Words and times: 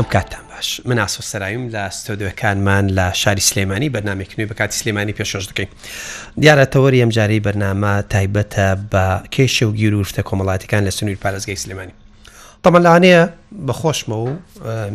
ئەم 0.00 0.06
کاتتان 0.08 0.44
باش 0.50 0.68
من 0.88 0.98
ئاسۆ 1.04 1.20
سەرایم 1.22 1.68
لە 1.74 1.84
ستۆدیەکانمان 2.00 2.86
لە 2.98 3.12
شاری 3.14 3.40
سلێمانی 3.40 3.90
بەنامێکننووی 3.96 4.48
بە 4.50 4.54
کاتی 4.54 4.76
سلێمانی 4.80 5.14
پێشۆش 5.20 5.44
دەکەین 5.50 5.70
دیارە 6.40 6.64
تەوەری 6.72 7.00
ئەم 7.04 7.08
جاری 7.08 7.40
بەرنامە 7.46 7.92
تایبەتە 8.12 8.62
بە 8.92 9.06
کێشە 9.34 9.62
و 9.62 9.72
گیر 9.72 9.94
وشتە 9.94 10.20
کۆمەڵاتەکان 10.28 10.84
لە 10.88 10.90
سنووری 10.90 11.18
پارێزگای 11.24 11.56
سلێمانی 11.62 11.94
تەمەلانەیە 12.64 13.22
بەخۆشمە 13.66 14.16
و 14.24 14.26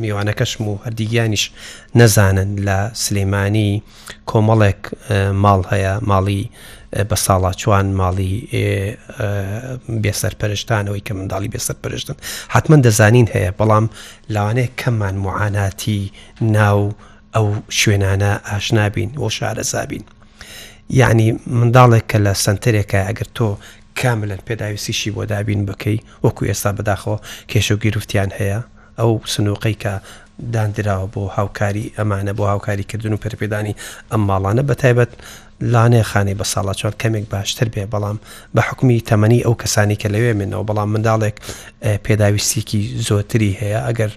میوانەکەشم 0.01 0.61
و 0.67 0.77
هەردیگیانیش 0.85 1.43
نەزانن 1.99 2.49
لە 2.67 2.79
سلێمانی 3.05 3.81
کۆمەڵێک 4.29 4.81
ماڵ 5.43 5.61
هەیە 5.71 5.93
ماڵی 6.09 6.43
بە 7.03 7.15
ساڵا 7.25 7.51
چوان 7.61 7.87
ماڵی 7.99 8.33
بێسەرپەرشتانەوەی 10.03 11.01
کە 11.07 11.13
منداڵی 11.17 11.51
بێسەرپەرشتن 11.53 12.17
حتمما 12.55 12.81
دەزانین 12.87 13.27
هەیە 13.35 13.51
بەڵام 13.59 13.85
لاوانەیە 14.33 14.69
کەممان 14.79 15.15
معاناتی 15.25 15.99
ناو 16.55 16.81
ئەو 17.35 17.47
شوێنانە 17.79 18.31
ئاشنابین 18.51 19.09
بۆ 19.19 19.27
شارەزابین. 19.37 20.03
یعنی 21.01 21.27
منداڵێک 21.59 22.05
کە 22.11 22.17
لە 22.25 22.33
سنتەرێکە 22.45 22.99
ئەگەر 23.07 23.29
تۆ 23.37 23.47
کاملن 24.01 24.39
پێداویستیشی 24.47 25.11
بۆ 25.15 25.21
دابین 25.31 25.61
بکەی 25.69 25.99
وەکو 26.25 26.43
ئێستا 26.51 26.71
بەداخەوە 26.77 27.17
کێشە 27.51 27.71
و 27.71 27.77
گرفتیان 27.85 28.29
هەیە 28.39 28.59
ئەو 28.99 29.11
سنووقی 29.33 29.77
کە 29.83 29.93
دانراوە 30.53 31.07
بۆ 31.13 31.21
هاوکاری 31.37 31.91
ئەمانە 31.97 32.33
بۆ 32.37 32.43
هاوکاریکردن 32.51 33.13
و 33.13 33.21
پەرپێدانی 33.23 33.73
ئەم 34.11 34.21
ماڵانە 34.29 34.63
بە 34.69 34.73
تایبەت 34.81 35.11
لانێ 35.61 36.03
خانی 36.03 36.35
بە 36.35 36.43
ساڵە 36.43 36.73
چۆن 36.79 36.93
کەمێک 37.01 37.25
باشتر 37.31 37.67
بێ 37.73 37.85
بەڵام 37.93 38.17
بە 38.55 38.61
حکمی 38.69 39.01
تەمەنی 39.09 39.43
ئەو 39.45 39.53
کەسانی 39.63 39.95
کە 40.01 40.07
لەوێ 40.13 40.33
منەوە 40.39 40.63
بەڵام 40.69 40.89
منداڵێک 40.93 41.35
پێداویستێکی 42.05 42.81
زۆتری 43.07 43.51
هەیە 43.61 43.79
ئەگەر 43.87 44.11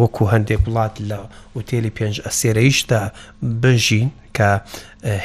وەکو 0.00 0.24
هەندێک 0.32 0.60
وڵات 0.66 0.94
لە 1.10 1.18
وتێلی 1.56 1.92
پێنج 1.98 2.16
ئەسێرەیشدا 2.26 3.02
بژین 3.62 4.08
کە 4.36 4.50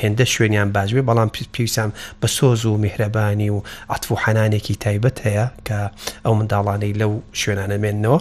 هێندە 0.02 0.26
شوێنیان 0.34 0.70
باشبێ 0.76 1.02
بەڵام 1.10 1.30
پێویستان 1.54 1.90
بە 2.22 2.28
سۆز 2.38 2.62
و 2.66 2.78
میهرەبانی 2.84 3.50
و 3.56 3.58
عتف 3.90 4.10
و 4.12 4.16
حەنانێکی 4.23 4.76
تایبەت 4.84 5.18
هەیە 5.26 5.48
کە 5.68 5.80
ئەو 6.26 6.34
منداڵانەی 6.40 6.98
لەو 7.02 7.14
شوێنانە 7.42 7.78
مێننەوە 7.84 8.20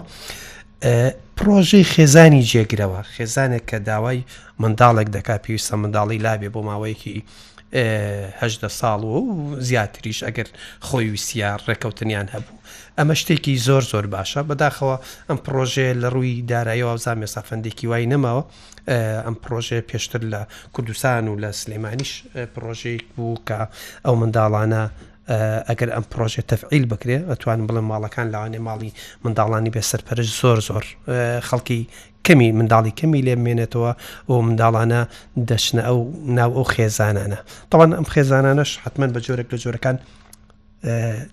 پرۆژەی 1.37 1.83
خێزانی 1.93 2.43
جێگرەوە 2.51 2.99
خێزانێک 3.15 3.63
کە 3.69 3.77
داوای 3.89 4.19
منداڵێک 4.61 5.07
دەکا 5.17 5.35
پێویستە 5.43 5.75
منداڵی 5.83 6.19
لابێ 6.25 6.49
بۆ 6.53 6.61
ماوەیەکیهدە 6.69 8.69
ساڵ 8.79 9.01
و 9.13 9.15
زیاتریش 9.67 10.19
ئەگەر 10.27 10.47
خۆی 10.87 11.07
ویسیار 11.13 11.59
ڕێکەوتنیان 11.69 12.27
هەبوو 12.35 12.55
ئەمە 12.97 13.15
شتێکی 13.21 13.53
زۆر 13.67 13.83
زۆر 13.91 14.05
باشە 14.15 14.41
بەداخەوە 14.49 14.95
ئەم 15.29 15.37
پرۆژێ 15.45 15.89
لە 16.01 16.07
ڕووی 16.15 16.41
دارایەوە 16.51 16.93
زان 17.03 17.17
مێسافەندێکی 17.23 17.85
وای 17.89 18.05
نەماوە 18.13 18.43
ئەم 19.25 19.35
پرۆژێ 19.43 19.79
پێشتر 19.89 20.21
لە 20.33 20.41
کوردستان 20.73 21.25
و 21.27 21.35
لە 21.43 21.49
سلێمانیش 21.61 22.11
پرۆژێک 22.53 23.01
بوو 23.15 23.37
کە 23.47 23.59
ئەو 24.05 24.13
منداڵانە 24.21 24.83
ئەگەر 25.69 25.89
ئەم 25.95 26.05
پرۆژێ 26.11 26.41
تەفعیل 26.51 26.83
بکرێ 26.91 27.17
ئەتوان 27.29 27.59
بڵێ 27.67 27.81
ماڵەکان 27.91 28.27
لاوانێ 28.33 28.59
ماڵی 28.67 28.91
منداڵانی 29.23 29.71
بێسەرپەرش 29.75 30.29
زۆر 30.41 30.59
زۆر 30.67 30.85
خەڵکی 31.49 31.81
کەمی 32.25 32.49
منداڵی 32.59 32.93
کەمی 32.99 33.21
لێ 33.27 33.35
مێنێتەوە 33.45 33.91
ئەو 34.29 34.37
منداڵانە 34.47 35.01
دەچنە 35.49 35.81
ئەو 35.87 35.99
ناو 36.37 36.51
ئەو 36.57 36.65
خێزانانە 36.73 37.39
تاوان 37.71 37.91
ئەم 37.97 38.05
خێزانانەش 38.13 38.71
حتمما 38.83 39.07
بە 39.15 39.19
جۆرێک 39.25 39.47
لە 39.53 39.57
جۆرەکان 39.63 39.97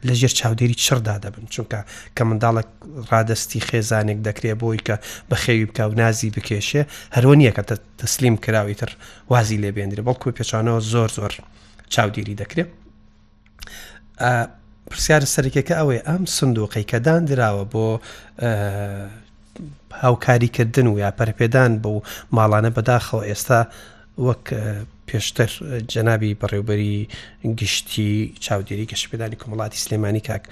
لەژێر 0.09 0.33
چاودێری 0.39 0.77
چردا 0.85 1.17
دەبن 1.25 1.45
چونکە 1.55 1.81
کە 2.17 2.23
منداڵک 2.29 2.69
ڕادستی 3.11 3.61
خێزانێک 3.69 4.19
دەکرێت 4.29 4.57
بۆی 4.63 4.81
کە 4.87 4.97
بە 5.31 5.37
خێوی 5.43 5.67
بکە 5.71 5.83
و 5.91 5.95
نازی 6.01 6.31
بکێشێ 6.37 6.83
هەروە 7.17 7.35
نییە 7.41 7.53
کە 7.57 7.63
تەسلیم 8.01 8.37
کراوی 8.45 8.75
تر 8.81 8.91
وازی 9.33 9.59
لێبێنری 9.63 10.03
بەڵکو 10.07 10.27
پێچانەوە 10.39 10.81
زۆر 10.93 11.11
زۆر 11.19 11.33
چاودێری 11.95 12.37
دەکرێت 12.43 12.71
پرسیارە 14.91 15.29
سەرکێکە 15.35 15.75
ئەوەی 15.81 16.01
ئەم 16.09 16.23
سندوقی 16.37 16.85
کەدان 16.93 17.23
درراوە 17.31 17.65
بۆ 17.73 17.87
هاوکاریکردن 20.03 20.87
و 20.89 20.99
یا 21.05 21.11
پەرپێدان 21.19 21.71
بە 21.83 21.89
و 21.97 22.01
ماڵانە 22.37 22.71
بەداخەوە 22.77 23.23
ئێستا 23.31 23.61
وەک 24.27 24.45
پێشتر 25.09 25.51
جەنابی 25.93 26.37
بەڕێوبەری 26.41 26.97
گشتی 27.61 28.11
چاودێری 28.45 28.89
گەشتپێدانی 28.93 29.41
کۆمەڵاتی 29.43 29.83
سلێمانی 29.85 30.23
کاک 30.29 30.43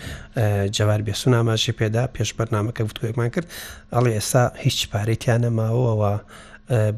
جەوار 0.76 1.00
بێسون 1.06 1.32
ئاماژی 1.36 1.72
پێدا 1.80 2.04
پێش 2.16 2.30
بەرنمەکە 2.38 2.82
وتوێکمان 2.88 3.30
کرد 3.34 3.48
ئەڵێ 3.94 4.10
ئێستا 4.18 4.42
هیچ 4.64 4.78
پارێتیانە 4.92 5.50
ماوەوە 5.58 6.12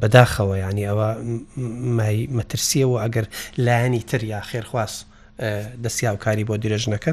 بەداخەوە 0.01 0.55
ینی 0.65 0.85
ئەوە 0.89 1.09
مەترسیەوە 2.37 2.97
ئەگەر 3.03 3.25
لایانی 3.65 4.03
تر 4.09 4.21
یا 4.33 4.41
خێرخواست 4.49 4.99
دەستیاوکاری 5.83 6.43
بۆ 6.49 6.55
درێژنەکە 6.63 7.11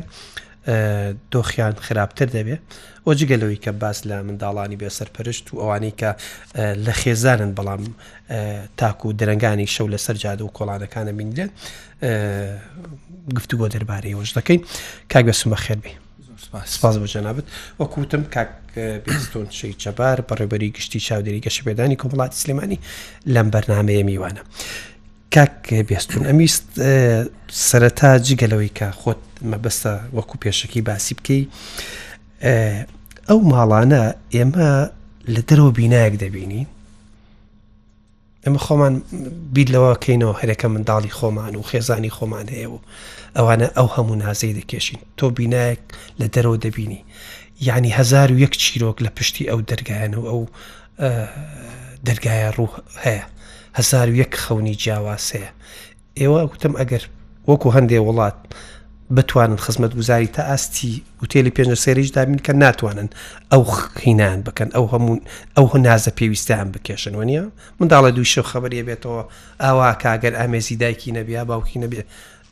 دۆخیان 1.33 1.75
خراپتر 1.87 2.27
دەبێت 2.37 2.63
ئۆ 3.07 3.11
جگەلەوەی 3.21 3.59
کە 3.65 3.71
باس 3.83 3.99
لە 4.09 4.17
منداڵانی 4.29 4.79
بێسەرپەرشت 4.81 5.45
و 5.53 5.55
ئەوانەی 5.63 5.95
کە 6.01 6.11
لە 6.85 6.93
خێزانن 7.03 7.51
بەڵام 7.59 7.83
تاکو 8.79 9.09
و 9.09 9.13
دەرەنگانی 9.21 9.67
شەو 9.75 9.87
لە 9.95 9.99
سەررجاد 10.07 10.41
و 10.41 10.53
کۆڵانەکانە 10.57 11.13
میندێن 11.19 11.51
گفتوگۆ 13.37 13.67
دەربارەی 13.75 14.15
وەش 14.19 14.31
دەکەین 14.39 14.61
کاک 15.13 15.25
بە 15.29 15.33
سومە 15.41 15.57
خێربی 15.65 15.93
سپاس 16.75 16.95
بە 17.03 17.09
جەنابەت 17.15 17.47
وەکوتم 17.81 18.23
کاکبیستۆن 18.35 19.47
شەی 19.59 19.75
جەبار 19.83 20.19
بەڕێبەری 20.29 20.69
گشتی 20.77 21.01
چاودێری 21.07 21.45
گەشبێدانی 21.47 21.97
کۆمەڵاتی 22.03 22.39
سلێمانی 22.43 22.79
لەم 23.35 23.49
بەرنمەیە 23.55 24.03
میوانە. 24.09 24.43
کاک 25.35 25.75
بێستون 25.89 26.23
ئەمیست 26.29 26.65
سەرەتا 27.69 28.11
جگەلەوەی 28.27 28.73
کە 28.79 28.87
خۆت 29.01 29.23
مەبەستە 29.51 29.93
وەکو 30.17 30.37
پێشەکی 30.43 30.81
باسی 30.87 31.15
بکەی 31.19 31.43
ئەو 33.29 33.39
ماڵانە 33.53 34.03
ئێمە 34.35 34.71
لە 35.35 35.41
دەرەوە 35.49 35.73
بینایەک 35.79 36.15
دەبینین 36.25 36.69
ئەمە 38.45 38.61
خۆمان 38.67 38.95
بید 39.55 39.69
لەوە 39.75 39.93
کەینەوە 40.05 40.35
هەرەکە 40.41 40.67
منداڵی 40.75 41.15
خۆمان 41.19 41.53
و 41.57 41.63
خێزانی 41.71 42.15
خۆمان 42.17 42.47
هەیە 42.55 42.69
و 42.73 42.79
ئەوانە 43.37 43.67
ئەو 43.77 43.89
هەموو 43.95 44.21
نازەی 44.23 44.57
دەکێشین 44.59 45.01
تۆ 45.19 45.25
بینایەک 45.39 45.83
لە 46.21 46.27
دەرەوە 46.35 46.57
دەبینی 46.65 47.01
یعنی 47.69 47.91
هزار 47.99 48.29
و 48.33 48.39
یەک 48.45 48.55
چیرۆک 48.63 48.99
لە 49.05 49.11
پشتی 49.17 49.49
ئەو 49.51 49.61
دەرگایەن 49.71 50.13
و 50.19 50.25
ئەو 50.31 50.43
دەرگایە 52.07 52.49
ڕوو 52.57 52.71
هەیە 53.05 53.25
هەسار 53.79 54.09
و 54.11 54.15
یەک 54.23 54.33
خەونی 54.45 54.75
جیاواسەیە 54.85 55.51
ئێوە 56.21 56.41
گوتم 56.51 56.75
ئەگەر 56.81 57.03
وەکو 57.51 57.69
هەندێ 57.77 57.99
وڵات 58.09 58.37
بتوانن 59.17 59.57
خزمەت 59.65 59.93
گوزاری 59.99 60.27
تا 60.37 60.43
ئاستی 60.51 60.93
وتێلی 61.23 61.53
پێنج 61.57 61.71
سێریش 61.85 62.09
دامین 62.19 62.41
کە 62.47 62.53
ناتوانن 62.65 63.09
ئەو 63.53 63.63
خینان 63.99 64.39
بکەن 64.47 64.69
ئەو 64.77 64.87
هەموو 64.93 65.15
ئەو 65.57 65.67
هەنازە 65.73 66.11
پێویستیان 66.19 66.69
بکێشن 66.75 67.13
وەنیە 67.21 67.45
منداڵە 67.81 68.11
دوو 68.17 68.33
شەو 68.33 68.47
خبرە 68.53 68.83
بێتەوە 68.89 69.23
ئاوا 69.63 69.89
کاگەر 70.05 70.33
ئامێزی 70.41 70.77
دایکی 70.83 71.13
نەبیا 71.19 71.43
باوکی 71.51 71.79
نەبێت 71.85 72.09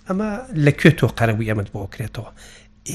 ئەمە 0.09 0.31
لەکوێ 0.65 0.91
تۆ 0.99 1.07
قەرەبوو 1.19 1.49
ئەمەت 1.51 1.69
بۆکرێتەوە 1.75 2.29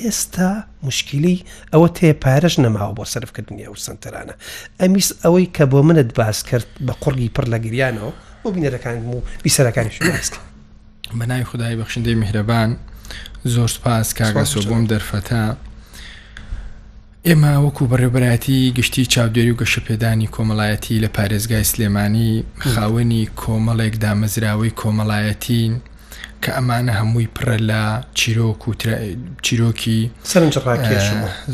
ئێستا 0.04 0.52
مشکلی 0.88 1.38
ئەوە 1.76 1.88
تێ 1.98 2.10
پارەش 2.24 2.54
نەماوە 2.66 2.94
بۆ 2.98 3.04
سرفکردنی 3.14 3.66
ئەو 3.68 3.76
سنتەرانە 3.86 4.34
ئەمیس 4.80 5.10
ئەوەی 5.24 5.48
کە 5.56 5.64
بۆ 5.72 5.80
منت 5.88 6.10
باس 6.20 6.38
کرد 6.50 6.68
بە 6.88 6.94
قڕگی 7.04 7.30
پڕ 7.36 7.46
لە 7.54 7.58
گریانەوە 7.66 8.10
بۆ 8.44 8.48
بینەرەکان 8.56 8.98
و 9.12 9.22
بیسەرەکانی 9.44 9.92
شوکە 9.96 10.38
بەنای 11.20 11.44
خدای 11.50 11.76
بەخشندەی 11.80 12.16
میهرەبان 12.22 12.70
زۆر 13.54 13.70
سپاس 13.76 14.08
کاگەسۆ 14.20 14.60
بۆم 14.70 14.84
دەرفەتە. 14.92 15.42
ئێمە 17.28 17.52
وەکو 17.66 17.84
بەڕێبەتی 17.92 18.62
گشتی 18.78 19.06
چاودێری 19.14 19.52
و 19.54 19.60
گەشەپێدانی 19.62 20.32
کۆمەڵایەتی 20.36 21.02
لە 21.04 21.10
پارێزگای 21.16 21.66
سلێمانی 21.72 22.32
خاوەنی 22.70 23.24
کۆمەڵێک 23.42 23.96
دامەزراوەی 24.04 24.76
کۆمەڵایەتین 24.82 25.74
کە 26.44 26.50
ئەمانە 26.58 26.92
هەمووی 27.00 27.28
پرە 27.36 27.58
لە 27.70 27.84
چیرۆک 28.20 28.62
و 28.68 28.72
چیرۆکی 29.46 30.00
سەرنجڕاکێش 30.32 31.06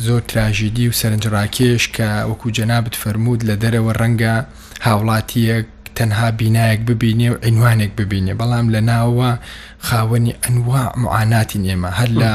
زۆر 0.06 0.22
تراژیدی 0.30 0.86
و 0.90 0.94
سەرنجڕاکێش 1.00 1.84
کە 1.96 2.10
وەکو 2.30 2.48
جەنابەت 2.58 2.96
فەرموود 3.02 3.42
لە 3.50 3.56
دەرەوە 3.64 3.92
ڕەنگە 4.02 4.36
هاوڵاتیەک 4.86 5.66
تەنها 5.98 6.28
بینایەک 6.40 6.82
ببینێ 6.90 7.28
و 7.32 7.38
عینوانێک 7.48 7.92
ببینێ 8.00 8.34
بەڵام 8.42 8.68
لە 8.76 8.82
ناوە 8.92 9.32
خاوەنی 9.88 10.34
ئەنوا 10.44 10.84
معاناتی 11.04 11.60
نێمە 11.66 11.90
هەر 12.00 12.10
لە 12.22 12.34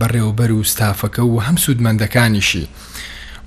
بەڕێوبەر 0.00 0.50
و 0.54 0.60
ستافەکە 0.72 1.22
و 1.26 1.42
هەم 1.46 1.56
سوودمەندەکانیشی. 1.64 2.66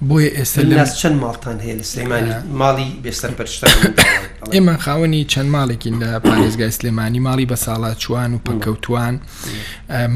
بۆیە 0.09 0.29
ئێستا 0.39 0.61
لە 0.61 0.85
چەند 1.01 1.17
ماڵتان 1.23 1.57
هەیە 1.63 1.75
لە 1.79 1.83
سلەیمانی 1.91 2.31
ماڵی 2.61 2.89
بێسەر 3.03 3.31
پەرشتان 3.37 3.71
ئێمە 4.55 4.75
خاوەنی 4.83 5.25
چەند 5.31 5.49
ماڵێکی 5.55 5.89
لە 6.01 6.11
پارێزگای 6.27 6.71
سلێمانی 6.77 7.19
ماڵی 7.27 7.47
بە 7.51 7.55
ساڵات 7.65 7.95
چوان 8.03 8.31
و 8.33 8.39
پکەوتوان 8.45 9.15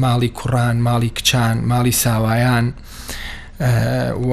ماڵی 0.04 0.28
کوڕان 0.38 0.76
ماڵی 0.88 1.10
کچان 1.16 1.56
ماڵی 1.70 1.92
ساوایان 2.02 2.66
و 4.28 4.30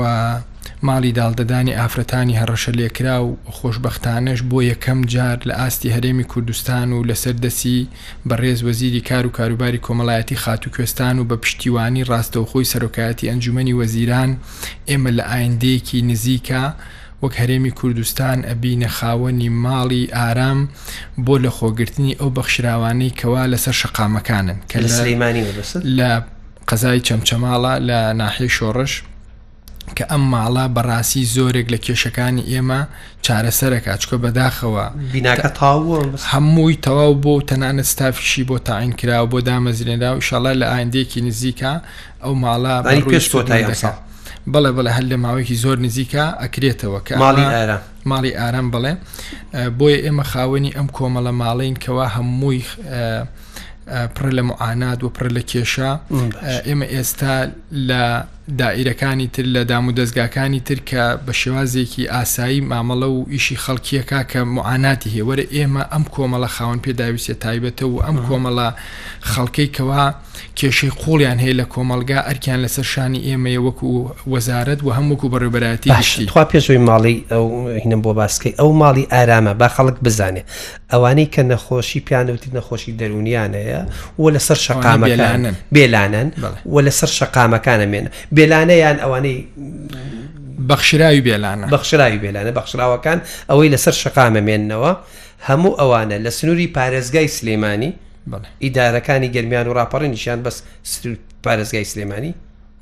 ماڵی 0.86 1.12
داڵدەدانی 1.14 1.74
ئافرەتانی 1.80 2.38
هەڕەشە 2.40 2.70
لێکرا 2.80 3.18
و 3.26 3.30
خۆشببختانەش 3.58 4.40
بۆ 4.52 4.58
یەکەم 4.72 5.00
جار 5.14 5.38
لە 5.50 5.54
ئاستی 5.62 5.92
هەرێمی 5.96 6.24
کوردستان 6.24 6.92
و 6.94 7.04
لەسەر 7.10 7.36
دەسی 7.46 7.88
بەڕێز 8.30 8.60
وەزیری 8.68 9.02
کار 9.10 9.26
و 9.28 9.30
کاروباری 9.32 9.80
کۆمەڵایەتی 9.86 10.34
خاات 10.36 10.68
و 10.68 10.70
کوێستان 10.76 11.16
و 11.20 11.24
بە 11.30 11.36
پشتیوانی 11.44 12.06
ڕاستەوخۆی 12.10 12.70
سەرۆکایەتی 12.74 13.30
ئەنجومی 13.30 13.74
وەزیران 13.80 14.32
ئێمە 14.90 15.12
لە 15.18 15.24
ئایندەیەکی 15.32 16.02
نزیکە، 16.10 16.64
وەک 17.24 17.34
هەرێمی 17.42 17.72
کوردستان 17.80 18.40
ئەبینە 18.50 18.88
خاوەنی 18.98 19.50
ماڵی 19.64 20.04
ئارام 20.16 20.60
بۆ 21.26 21.36
لە 21.44 21.50
خۆگرتنی 21.58 22.18
ئەو 22.20 22.30
بەخشراوانەی 22.38 23.16
کەوا 23.20 23.44
لەسەر 23.54 23.76
شقامەکانن 23.82 24.58
کە 24.70 24.78
لە 24.84 24.88
سلەیمانی 24.98 25.44
لە 25.98 26.12
قەزای 26.70 27.00
چەمچەماڵە 27.08 27.74
لە 27.90 28.00
ناحی 28.22 28.50
شۆڕش 28.58 28.94
کە 29.98 30.06
ئەم 30.12 30.24
ماڵە 30.34 30.66
بەڕاستی 30.76 31.26
زۆرێک 31.36 31.68
لە 31.74 31.78
کێشەکانی 31.86 32.44
ئێمە 32.52 32.82
چارەسەرەکە 33.26 33.94
چکۆ 34.02 34.18
بەداخەوە 34.24 34.86
بیناکە 35.14 35.50
تاوە 35.60 35.98
هەمووی 36.32 36.78
تەواو 36.86 37.14
بۆ 37.24 37.34
تەنانە 37.50 37.84
ستافشی 37.92 38.44
بۆ 38.50 38.58
تاین 38.68 38.92
کراوە 39.00 39.28
بۆ 39.32 39.40
دامەزرێندا 39.48 40.10
و 40.18 40.22
شڵە 40.28 40.54
لە 40.62 40.68
ئاندێکی 40.74 41.20
نزیکە 41.28 41.74
ئەو 42.24 42.34
ماڵە 42.44 42.74
پێش 43.12 43.26
تۆ 43.32 43.40
تایسا. 43.48 43.92
بڵێ 44.54 44.72
بڵێ 44.78 44.92
هەل 44.98 45.06
لە 45.12 45.18
ماوەیەکی 45.24 45.56
زۆر 45.64 45.78
نزیکە 45.86 46.26
ئەکرێتەوە 46.44 47.00
کە 47.08 47.16
ماڵی 47.24 47.44
ئارام 47.56 47.82
ماڵی 48.12 48.32
ئارام 48.40 48.68
بڵێ 48.74 48.94
بۆیە 49.80 50.00
ئێمە 50.06 50.24
خاوەنی 50.32 50.72
ئەم 50.78 50.88
کۆمەڵە 50.98 51.32
ماڵین 51.42 51.76
کەوا 51.84 52.06
هەمووی 52.16 52.62
پڕ 54.16 54.26
لە 54.38 54.42
معانات 54.50 55.00
و 55.04 55.10
پڕ 55.16 55.26
لە 55.36 55.42
کێشە 55.50 55.92
ئێمە 56.68 56.88
ئێستا 56.96 57.36
لە 57.90 58.04
دائیرەکانی 58.48 59.28
تر 59.34 59.44
لە 59.44 59.58
دام 59.68 59.88
و 59.88 59.92
دەستگاکانی 59.92 60.62
تر 60.66 60.76
کە 60.90 61.18
بە 61.28 61.32
شێوازێکی 61.34 62.08
ئاسایی 62.10 62.62
مامەڵە 62.62 63.04
و 63.06 63.26
ئیشی 63.30 63.58
خەڵکیەکە 63.66 64.22
کە 64.32 64.38
معاناتی 64.38 65.10
هێوەرە 65.18 65.44
ئێمە 65.56 65.84
ئەم 65.94 66.04
کۆمەڵە 66.14 66.48
خاون 66.56 66.80
پێداویستە 66.86 67.34
تایبەتەوە 67.44 67.84
و 67.84 68.04
ئەم 68.06 68.18
کۆمەڵە 68.28 68.68
خەڵکەی 69.32 69.68
کەوا 69.76 70.04
کێشەی 70.60 70.94
قوڵیان 71.02 71.40
هەیە 71.44 71.54
لە 71.62 71.66
کۆمەلگا 71.74 72.20
ئەرکیان 72.28 72.60
لەسەر 72.66 72.84
شانی 72.94 73.20
ئێمەیە 73.28 73.62
وەکو 73.66 73.88
وەزارت 74.34 74.80
و 74.84 74.90
هەمووکو 74.98 75.28
بەڕێبەتی 75.34 75.90
هشتخوا 75.92 76.44
پێشوی 76.54 76.78
ماڵی 76.90 77.16
ئەو 77.32 77.46
هینم 77.86 78.02
بۆ 78.06 78.12
باسکەی 78.22 78.54
ئەو 78.62 78.72
ماڵی 78.82 79.06
ئارامە 79.14 79.54
با 79.62 79.68
خەڵک 79.76 79.96
بزانێ 80.06 80.42
ئەوانەی 80.94 81.28
کە 81.34 81.40
نەخۆشی 81.52 82.00
پیانوتی 82.08 82.50
نەخۆشی 82.58 82.92
دەرونیانەیە 83.00 83.82
و 84.20 84.26
لەسەر 84.36 84.56
شقامەکانن 84.66 85.54
بێلانن 85.76 86.28
و 86.74 86.78
لەسەر 86.88 87.06
شقامەکانە 87.20 87.86
مێنە 87.92 88.10
بێلانەیان 88.38 88.98
ئەوانەی 89.04 89.40
بەخشراوی 90.70 91.22
بێلانە 91.28 91.66
بەخشراوی 91.74 92.20
بێلانە 92.24 92.54
بەخشراوەکان 92.60 93.20
ئەوەی 93.50 93.70
لەسەر 93.74 93.96
شقامەمێننەوە 94.04 94.92
هەموو 95.50 95.78
ئەوانە 95.80 96.18
لە 96.26 96.30
سنووری 96.38 96.68
پارێزگای 96.76 97.28
سلێمانی 97.38 97.92
ئیدارەکانی 98.64 99.30
گەرمیان 99.36 99.66
و 99.70 99.74
راپەڕێنیشیان 99.80 100.40
بەس 100.46 100.58
پارێزگای 101.46 101.86
سلێمانی 101.92 102.34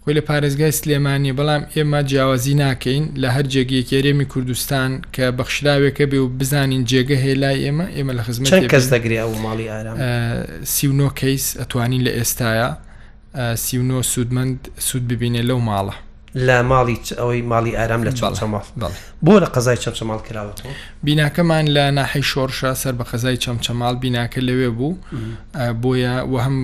خۆی 0.06 0.16
لە 0.18 0.24
پارێزگای 0.30 0.72
سلێمانی 0.82 1.32
بەڵام 1.40 1.62
ئێمە 1.76 2.02
جیاوازی 2.10 2.54
ناکەین 2.64 3.04
لە 3.22 3.30
هەر 3.36 3.46
جێگەی 3.54 3.84
کێرێمی 3.90 4.26
کوردستان 4.34 4.92
کە 5.16 5.26
بەخشراوێکە 5.38 6.06
بێ 6.12 6.20
و 6.26 6.28
بزانین 6.40 6.84
جێگە 6.92 7.18
هێلای 7.26 7.58
ئێمە 7.66 7.86
ئێمە 7.98 8.12
لە 8.18 8.24
خزمەت 8.28 8.54
کەس 8.74 8.86
دەگرێ 8.94 9.22
و 9.32 9.36
ماڵی 9.46 9.68
ئارام 9.74 9.96
سیونۆ 10.74 11.10
کەیس 11.22 11.46
ئەتوانین 11.60 12.02
لە 12.08 12.12
ئێستاە 12.18 12.70
سیونۆ 13.36 14.02
سوودمەند 14.04 14.60
سوود 14.80 15.08
ببینێ 15.14 15.42
لەو 15.50 15.60
ماڵە 15.70 15.94
لە 16.48 16.58
ماڵی 16.72 16.98
ئەوەی 17.20 17.42
ماڵی 17.52 17.72
ئارام 17.80 18.02
لە 18.08 18.12
چاڵچەماڵ 18.20 18.64
بۆ 19.26 19.34
لە 19.44 19.48
قەزای 19.56 19.78
چەمچەماڵ 19.84 20.20
کراوەەوە 20.28 20.72
بیناکەمان 21.04 21.66
لە 21.76 21.86
ناحی 22.00 22.24
شۆرشە 22.32 22.72
سەر 22.82 22.94
بە 23.00 23.04
قەزای 23.12 23.38
چەمچەماڵ 23.44 23.94
بیناکە 24.04 24.42
لەوێ 24.48 24.70
بوو 24.78 24.92
بۆیە 25.82 26.16
و 26.32 26.36
هەم 26.46 26.56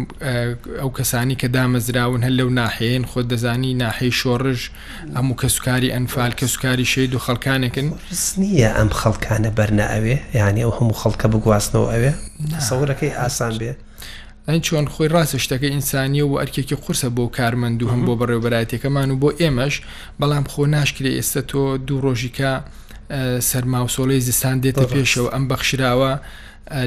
ئەو 0.82 0.90
کەسانی 0.98 1.36
کە 1.42 1.48
دامەزراون 1.56 2.22
هەر 2.26 2.34
لەو 2.40 2.50
ناحێن 2.62 3.02
خۆ 3.12 3.20
دەزانی 3.32 3.72
ناحی 3.84 4.12
شۆڕژ 4.22 4.60
هەموو 5.18 5.36
کە 5.42 5.48
سوکاری 5.56 5.90
ئەنفال 5.96 6.32
کە 6.40 6.46
سوکاری 6.54 6.86
شید 6.94 7.12
و 7.16 7.20
خەڵکانێکن 7.26 7.88
نییە 8.42 8.70
ئەم 8.78 8.90
خەڵکانە 9.02 9.50
بەرنە 9.58 9.86
ئەوێ 9.94 10.16
یانی 10.40 10.62
ئەو 10.66 10.72
هەموو 10.78 11.00
خەڵکە 11.02 11.26
بگواستنەوە 11.34 11.88
ئەوێ 11.94 12.12
سەورەکەی 12.68 13.12
ئاسان 13.20 13.54
بێ. 13.62 13.72
ئەن 14.50 14.60
چۆن 14.66 14.86
خۆی 14.94 15.08
ڕاستە 15.14 15.38
شتەکە 15.44 15.68
ئینسانیە 15.74 16.26
و 16.28 16.34
ئەرکێکی 16.42 16.76
قورسە 16.84 17.10
بۆ 17.16 17.26
کارمەند 17.38 17.80
و 17.84 17.90
هەم 17.92 18.02
بۆ 18.06 18.14
بەڕێوبەتێکەکەمان 18.20 19.10
و 19.12 19.20
بۆ 19.22 19.30
ئێمەش 19.42 19.76
بەڵام 20.20 20.46
خۆ 20.52 20.62
ناشکرێ 20.76 21.12
ئێستا 21.18 21.42
تۆ 21.52 21.62
دوو 21.88 22.02
ڕۆژیکە 22.06 22.52
سەرماوسۆڵی 23.50 24.20
زستان 24.28 24.56
دێتە 24.64 24.84
پێشەوە 24.94 25.30
ئەم 25.34 25.44
بەخشراوە. 25.50 26.14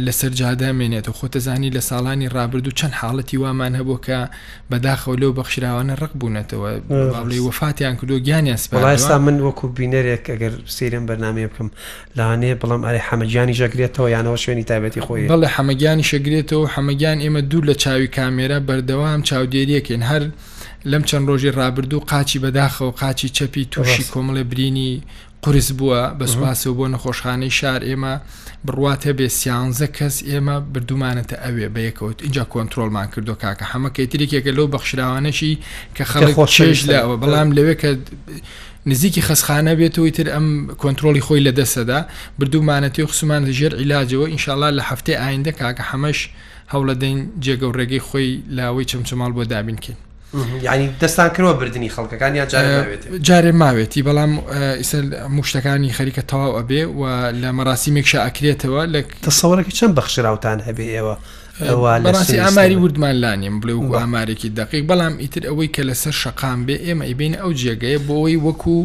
لەسەر 0.07 0.31
جادامێنێتەوە 0.41 1.15
خۆتەزانی 1.19 1.71
لە 1.77 1.81
ساڵانی 1.89 2.29
ڕابرد 2.35 2.67
و 2.69 2.71
چەند 2.79 2.95
حاڵەتی 3.01 3.35
وامان 3.39 3.75
هەبوو 3.81 3.99
کە 4.07 4.19
بەداخەوە 4.73 5.17
لەو 5.23 5.33
بەخشراوانە 5.39 5.95
ڕق 6.03 6.13
بوونەتەوە 6.21 6.71
باڵی 7.15 7.39
وفاتیان 7.49 7.97
کردو 7.97 8.19
گیانیان 8.19 8.57
سپستا 8.57 9.19
من 9.19 9.37
وەکو 9.47 9.65
بینەرێک 9.79 10.25
ئەگەر 10.33 10.53
سیرم 10.77 11.05
بەنامێ 11.09 11.45
بکەم 11.53 11.67
لاانێ 12.19 12.53
بڵام 12.61 12.83
ئەرێ 12.87 13.01
حەمەگیانی 13.09 13.55
ژەگرێتەوە 13.61 14.09
یانەوە 14.15 14.37
شوێنی 14.45 14.65
تابەتی 14.71 15.01
خۆی 15.07 15.29
بەڵێ 15.33 15.49
حەمەگیانی 15.57 16.05
شەگرێتەوە 16.11 16.67
حەمەگیان 16.75 17.19
ئێمە 17.25 17.41
دوور 17.51 17.65
لە 17.71 17.75
چاوی 17.83 18.09
کامێرە 18.17 18.59
بەردەوام 18.69 19.21
چاودێریەکەین 19.29 20.03
هەر 20.11 20.23
لەم 20.91 21.03
چەند 21.09 21.25
ڕۆژی 21.29 21.55
ڕابرد 21.59 21.91
و 21.95 22.01
قاچی 22.11 22.39
بەداخەوە 22.45 22.93
قاچی 23.01 23.29
چەپی 23.37 23.65
تووشی 23.73 24.05
کۆمەڵێ 24.13 24.45
برینی 24.51 24.93
قرس 25.45 25.69
بووە 25.79 26.01
بەسپاسەوە 26.19 26.75
بۆ 26.79 26.87
نەخۆشخانەی 26.95 27.53
شار 27.59 27.81
ئێمە 27.89 28.15
بڕواتە 28.67 29.11
بێ 29.19 29.29
سیانزە 29.41 29.87
کەس 29.97 30.17
ئێمە 30.29 30.57
بردومانەتە 30.73 31.37
ئەوێ 31.45 31.69
بەیەکەوت 31.77 32.19
اینجا 32.27 32.45
کۆنتترۆلمان 32.53 33.07
کردو 33.15 33.35
کاکە 33.43 33.67
هەمە 33.73 33.89
کەیتریکێکە 33.97 34.53
لەو 34.59 34.67
بەخشراوانەشی 34.75 35.53
کە 35.97 36.05
خەڵک 36.11 36.31
خۆشێش 36.39 36.79
لە 36.91 36.97
ئەوە 37.03 37.17
بەڵام 37.23 37.49
لەوێ 37.57 37.75
کە 37.83 37.91
نزیکی 38.91 39.23
خەسخانە 39.29 39.73
بێتەوەی 39.81 40.13
تر 40.19 40.27
ئەم 40.35 40.47
کۆنتترۆلی 40.83 41.23
خۆی 41.27 41.43
لە 41.47 41.53
دەسەدا 41.61 42.01
بردومانەتی 42.39 43.03
و 43.05 43.11
خسومان 43.13 43.43
لەژێر 43.49 43.73
عیلاجەوە 43.81 44.27
ئینشاالله 44.33 44.71
لە 44.79 44.83
هەفتەی 44.91 45.21
ئایندە 45.23 45.53
کاکە 45.61 45.85
هەمەش 45.91 46.19
هەوڵە 46.73 46.95
دەین 47.03 47.19
جێگە 47.45 47.67
و 47.69 47.77
ڕێگەی 47.79 48.03
خۆی 48.09 48.29
لاوەی 48.59 48.89
چەمچەماڵ 48.91 49.31
بۆ 49.37 49.43
دابینکەین 49.53 49.99
ینی 50.63 50.91
دەستان 51.01 51.31
کردەوە 51.35 51.55
بردننی 51.61 51.91
خەڵکەکان 51.97 52.33
یا 52.41 52.45
جارێ 53.29 53.53
ماوێتی 53.63 54.03
بەڵام 54.09 54.33
ئیسل 54.79 55.07
موشتەکانی 55.37 55.91
خەریکە 55.99 56.23
تەواو 56.31 56.57
ئەبێ 56.59 56.83
و 57.01 57.03
لە 57.43 57.51
مەراسیمێکشە 57.59 58.19
ئەکرێتەوە 58.27 58.83
لە 58.95 59.01
دەسەوەەکە 59.27 59.73
چەند 59.79 59.93
بەخشراوتان 59.97 60.59
هەبێ 60.67 60.87
ئێوە 60.95 61.17
بەڕاستی 62.07 62.39
ئاماری 62.45 62.77
وردمان 62.83 63.11
لانیم 63.23 63.57
بڵێ 63.61 63.73
و 63.75 63.95
ئامارێکی 64.03 64.49
دقیق 64.61 64.83
بەڵام 64.91 65.15
ئیتر 65.23 65.43
ئەوەی 65.51 65.69
کە 65.75 65.81
لەسەر 65.89 66.15
شەقام 66.23 66.59
بێ 66.67 66.77
ئێمە 66.87 67.05
ئیبین 67.11 67.35
ئەو 67.43 67.51
جێگەیە 67.61 67.99
بۆەوەی 68.09 68.39
وەکوو 68.47 68.83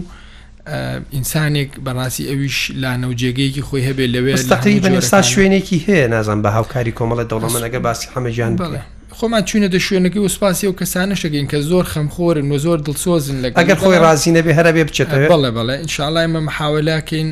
ئینسانێک 1.16 1.72
بەڕاستی 1.86 2.24
ئەویش 2.30 2.58
لانەو 2.82 3.12
جێگەیەکی 3.22 3.62
خۆی 3.68 3.84
هەبێت 3.90 4.10
لەوێ 4.14 5.02
ستا 5.08 5.22
شوێنێکی 5.32 5.78
هەیە 5.88 6.08
نازان 6.14 6.40
بە 6.46 6.50
هاوکاری 6.56 6.94
کۆمەڵە 7.00 7.24
دەوڵەمەەکە 7.30 7.80
باسی 7.88 8.08
هەمەجان 8.16 8.54
بڵێ 8.62 8.82
خۆمان 9.22 9.44
چوینە 9.52 9.72
دە 9.74 9.78
شوێنەکە 9.82 10.18
و 10.20 10.28
سپاسی 10.28 10.68
و 10.68 10.74
کەسانشەگەین 10.74 11.48
کە 11.52 11.58
زۆر 11.70 11.86
خەمخۆرن 11.94 12.52
و 12.52 12.58
زۆر 12.66 12.78
دڵسۆزن 12.86 13.42
لە 13.42 13.52
ئەگەر 13.60 13.80
خۆی 13.84 14.00
رازی 14.06 14.32
نەبێ 14.34 14.52
هەرە 14.58 14.72
بێ 14.76 14.84
بچێت 14.90 15.10
بڵێ 15.32 15.52
بڵێ 15.58 15.76
انشاالله 15.86 16.26
مە 16.34 16.40
محاولەکەین 16.50 17.30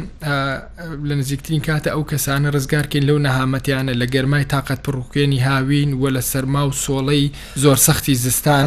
لە 1.09 1.13
نزیکترین 1.19 1.61
کاتە 1.67 1.87
ئەو 1.87 2.03
کەسانە 2.11 2.49
ڕزگارکەین 2.55 3.03
لەو 3.09 3.17
نەهامەتیانە 3.25 3.93
لە 4.01 4.05
گەرمای 4.13 4.45
تااقەت 4.53 4.79
پڕوکێنی 4.85 5.39
هاوین 5.47 5.93
و 6.01 6.09
لە 6.09 6.21
سەرما 6.31 6.63
و 6.69 6.71
سۆڵەی 6.85 7.25
زۆر 7.63 7.77
سەختی 7.85 8.15
زستان 8.23 8.65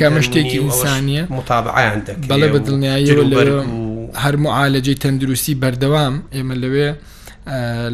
کەمە 0.00 0.20
شتێکی 0.26 0.56
ئینسانیە 0.64 1.22
مطابعیان 1.38 2.02
بەڵێ 2.28 2.48
بە 2.54 2.58
دڵنیایی 2.66 3.08
هەر 4.24 4.34
معالەجەی 4.44 4.96
تەندروستی 5.02 5.54
بەردەوام 5.62 6.14
ئێمە 6.36 6.54
لەوێ 6.62 6.88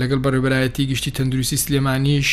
لەگەڵ 0.00 0.18
بەڕێبەرایەتی 0.24 0.82
گشتی 0.90 1.10
تەندروستی 1.18 1.56
سلێمانیش 1.64 2.28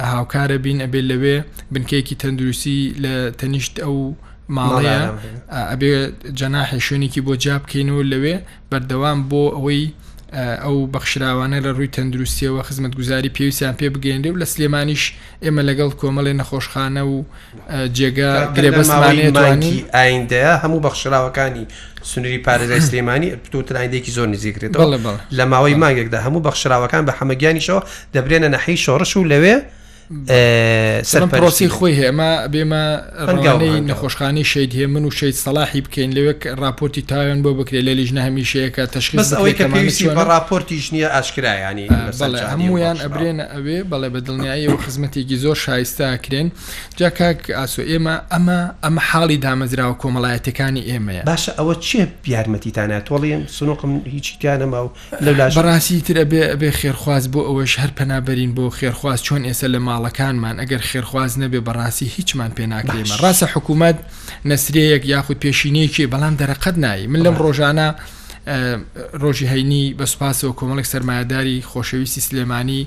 هاوکارە 0.00 0.56
بین 0.64 0.78
ئەبێ 0.82 1.02
لەوێ 1.10 1.36
بنکەیەکی 1.74 2.16
تەندروستی 2.22 2.78
لە 3.02 3.14
تەنیشت 3.42 3.74
ئەو 3.84 3.98
ماڵەیە 4.54 5.02
ئەبێ 5.72 5.94
جەناحی 6.38 6.80
شوێنێکی 6.86 7.20
بۆ 7.26 7.32
جا 7.44 7.56
بکەینەوە 7.62 8.02
لەوێ 8.12 8.36
بەردەوام 8.70 9.18
بۆ 9.30 9.42
ئەوەی 9.56 9.84
ئەو 10.64 10.76
بەخشراوانە 10.94 11.58
لە 11.64 11.70
ڕووی 11.76 11.90
تەندروستیەوە 11.96 12.62
خزمەت 12.68 12.92
گوزاری 12.98 13.30
پێویستیان 13.36 13.74
پێ 13.80 13.86
بگەێنێ 13.94 14.30
و 14.32 14.38
لە 14.42 14.46
سلێمانیش 14.52 15.04
ئێمە 15.44 15.60
لەگەڵ 15.68 15.90
کۆمەڵی 16.00 16.34
نەخۆشخانە 16.40 17.02
و 17.12 17.16
جێگا 17.96 18.32
گرێبەسمانێتوانی 18.56 19.74
ئایندەیە 19.96 20.52
هەموو 20.62 20.80
بەخشراوەکانی 20.86 21.64
سنووری 22.10 22.38
پارێزای 22.46 22.80
سلێمانی 22.88 23.28
پتوترایندێکی 23.44 24.12
زۆر 24.16 24.28
نزیکرێتەوە 24.34 24.86
لە 25.38 25.44
ماوەی 25.52 25.74
مانگێکدا 25.82 26.18
هەموو 26.26 26.44
بەخشراوەکان 26.46 27.02
بە 27.08 27.12
حەمەگیانیشەوە 27.18 27.80
دەبرێنە 28.14 28.48
نەحی 28.54 28.76
شۆڕش 28.84 29.12
و 29.16 29.24
لەوێ 29.32 29.56
پرۆسی 31.32 31.68
خۆی 31.68 31.94
هێمە 32.00 32.30
بێمە 32.52 32.84
ڕگەڵی 33.30 33.90
نەخۆشخانی 33.90 34.44
شید 34.44 34.72
هێ 34.72 34.86
من 34.88 35.04
و 35.04 35.10
شید 35.10 35.34
سەلاحی 35.34 35.80
بکەین 35.84 36.12
لەوێک 36.16 36.40
راپۆرتی 36.46 37.02
تاوێن 37.10 37.42
بۆ 37.44 37.50
بکرێت 37.58 37.84
لە 37.88 37.92
لیژنە 37.98 38.22
هەمیشەیەکە 38.28 38.86
تەشخیص 38.94 39.32
بە 39.34 40.20
راپۆرتی 40.32 40.76
ژنیە 40.84 41.08
ئاشکرایانی 41.14 41.86
هەمویان 42.52 42.96
ئەبرێن 43.02 43.40
ئەوێ 43.54 43.78
بەڵێ 43.90 44.08
بەدڵنیایی 44.14 44.68
و 44.72 44.76
خزمەتێکی 44.84 45.36
زۆر 45.44 45.56
شایستاکرێن 45.64 46.48
جا 46.96 47.08
کاک 47.10 47.50
ئاسو 47.56 47.82
ئێمە 47.90 48.14
ئەمە 48.32 48.58
ئەمە 48.84 49.00
حاڵی 49.08 49.38
دامەزراوە 49.46 49.94
کۆمەڵایەتەکانی 50.02 50.82
ئێمەیە 50.90 51.22
باشە 51.30 51.52
ئەوە 51.58 51.74
چێ 51.86 52.02
یارمەتیتانە 52.32 52.98
تۆڵێن 53.08 53.42
سنوقم 53.56 53.92
هیچیانەما 54.14 54.80
و 54.84 54.88
لەلا 55.24 55.46
بەڕاستی 55.58 56.00
ترە 56.06 56.24
بێ 56.32 56.42
بێ 56.60 56.70
خێرخواز 56.80 57.24
بۆ 57.32 57.40
ئەوەش 57.48 57.72
هەر 57.82 57.90
پەنابەرین 57.98 58.52
بۆ 58.56 58.64
خێرخواز 58.78 59.18
چۆن 59.26 59.42
ئێستا 59.48 59.68
لە 59.74 59.78
ماڵ 59.86 60.01
منداڵەکانمان 60.02 60.54
ئەگەر 60.60 60.82
خێرخواز 60.90 61.32
نەبێ 61.42 61.60
بەڕاستی 61.68 62.06
هیچمان 62.16 62.50
پێناکرێمە 62.58 63.14
ڕاستە 63.22 63.46
حکوومەت 63.54 63.96
نسرەیەک 64.50 65.02
یاخود 65.12 65.38
پێشینەیەکی 65.44 66.06
بەڵام 66.12 66.34
دەرەقەت 66.40 66.76
نایی 66.84 67.06
من 67.06 67.20
لەم 67.26 67.36
ڕۆژانە 67.44 67.88
ڕۆژی 69.22 69.46
هەینی 69.52 69.84
بەسپاسەوە 69.98 70.52
کۆمەڵک 70.58 70.86
سەرمایهداری 70.92 71.64
خۆشەویستی 71.70 72.22
سلێمانی 72.28 72.82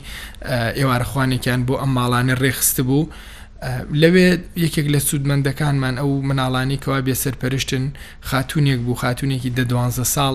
ئێوارەخوانێکیان 0.77 1.61
بۆ 1.67 1.73
ئەم 1.81 1.91
ماڵانە 1.97 2.35
ڕێخست 2.41 2.77
بوو. 2.87 3.09
لەوێ 4.01 4.27
یەکێک 4.63 4.87
لە 4.93 4.99
سوودمەندەکانمان 5.07 5.95
ئەو 6.01 6.11
مناڵانی 6.29 6.77
کەوا 6.83 6.99
بێسەر 7.05 7.35
پەرشتن 7.41 7.85
خاتونێک 8.29 8.79
بوو 8.85 8.99
خاتونێکی 9.03 9.49
دە 9.57 9.63
دوانزە 9.71 10.05
ساڵ 10.15 10.33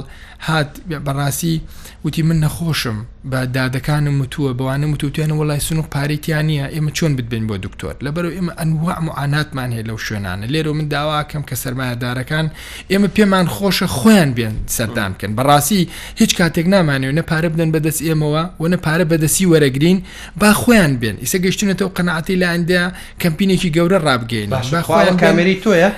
هات 0.48 0.70
بەڕاستی 1.06 1.56
وتی 2.04 2.22
من 2.28 2.38
نەخۆشم 2.44 2.98
بە 3.28 3.40
دادەکانم 3.56 4.16
وتووە 4.22 4.52
بەوانم 4.58 4.92
وتوتێنە 4.94 5.32
وڵای 5.32 5.58
سنوق 5.60 5.86
پارێتیان 5.94 6.44
نیە 6.50 6.66
ئێمە 6.74 6.90
چۆن 6.96 7.16
بدبین 7.16 7.46
بۆ 7.48 7.56
دکتۆر 7.66 7.94
لەبەرو 8.04 8.30
ئێمە 8.36 8.52
ئەنووا 8.58 8.94
معاناتمان 9.08 9.70
هەیە 9.72 9.86
لەو 9.88 9.98
شوێنانە 10.06 10.46
لێرە 10.52 10.72
من 10.78 10.88
داواکەم 10.94 11.42
کە 11.48 11.54
سەرمایهدارەکان 11.64 12.46
ئێمە 12.90 13.08
پێمان 13.16 13.46
خۆشە 13.54 13.86
خۆیان 13.96 14.30
بێن 14.36 14.54
سەردان 14.76 15.12
بکەن 15.14 15.32
بەڕاستی 15.38 15.82
هیچ 16.20 16.32
کاتێک 16.40 16.66
نامانێت 16.74 17.14
نە 17.18 17.22
پارە 17.30 17.48
بدەن 17.54 17.70
بەدەست 17.74 18.00
ئێمەوە 18.08 18.44
و 18.60 18.64
نە 18.72 18.76
پارە 18.86 19.04
بەدەسی 19.10 19.46
وەرەگرین 19.52 19.98
با 20.40 20.50
خۆیان 20.62 20.92
بێن 21.00 21.16
ئیسە 21.22 21.38
گەشتونەتەوە 21.44 21.90
قەنعاتی 21.96 22.36
لایەندا 22.42 22.82
کەمپینێکی 23.22 23.70
گەورە 23.76 23.98
ڕابگەین 24.06 24.48
باشخوایان 24.54 25.16
کامری 25.24 25.54
تۆیە 25.64 25.90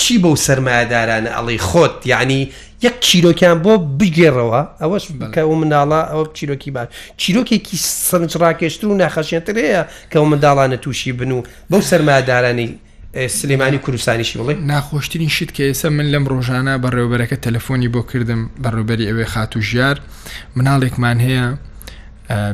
چی 0.00 0.14
بەو 0.22 0.34
سەرمایهدارانە 0.46 1.30
ئەڵی 1.36 1.58
خۆت 1.68 1.96
یعنی 2.12 2.40
یەک 2.84 2.94
چیرۆکیان 3.06 3.58
بۆ 3.64 3.72
بگێڕەوە 3.98 4.60
ئەوەش 4.82 5.04
بکە 5.20 5.42
و 5.52 5.54
منداڵا 5.60 6.00
ئەوە 6.10 6.24
چیرۆکی 6.36 6.70
باش 6.76 6.88
چیرۆکێکی 7.22 7.76
سنج 8.10 8.32
ڕاکێشتر 8.42 8.86
و 8.92 8.98
ناخەشێنتر 9.02 9.54
هەیە 9.64 9.82
کە 10.10 10.18
و 10.24 10.26
منداڵانە 10.32 10.76
تووشی 10.82 11.12
بن 11.12 11.30
و 11.36 11.42
بەو 11.70 11.82
سەرمادارانی 11.90 12.68
سلێمانی 13.38 13.78
کوردستانیشی 13.84 14.36
بڵێ 14.40 14.52
ناخۆشترین 14.72 15.30
شت 15.36 15.50
کە 15.56 15.62
ئێستا 15.70 15.84
من 15.98 16.06
لەم 16.12 16.24
ڕۆژانە 16.32 16.74
بەڕێوبەرەکە 16.84 17.36
تەلەفۆنی 17.46 17.88
بۆ 17.94 18.02
کردم 18.10 18.40
بەڕێوبەری 18.64 19.04
ئەوێ 19.10 19.24
خاتو 19.32 19.60
ژیار 19.68 19.96
مناڵێکمان 20.56 21.18
هەیە 21.26 21.44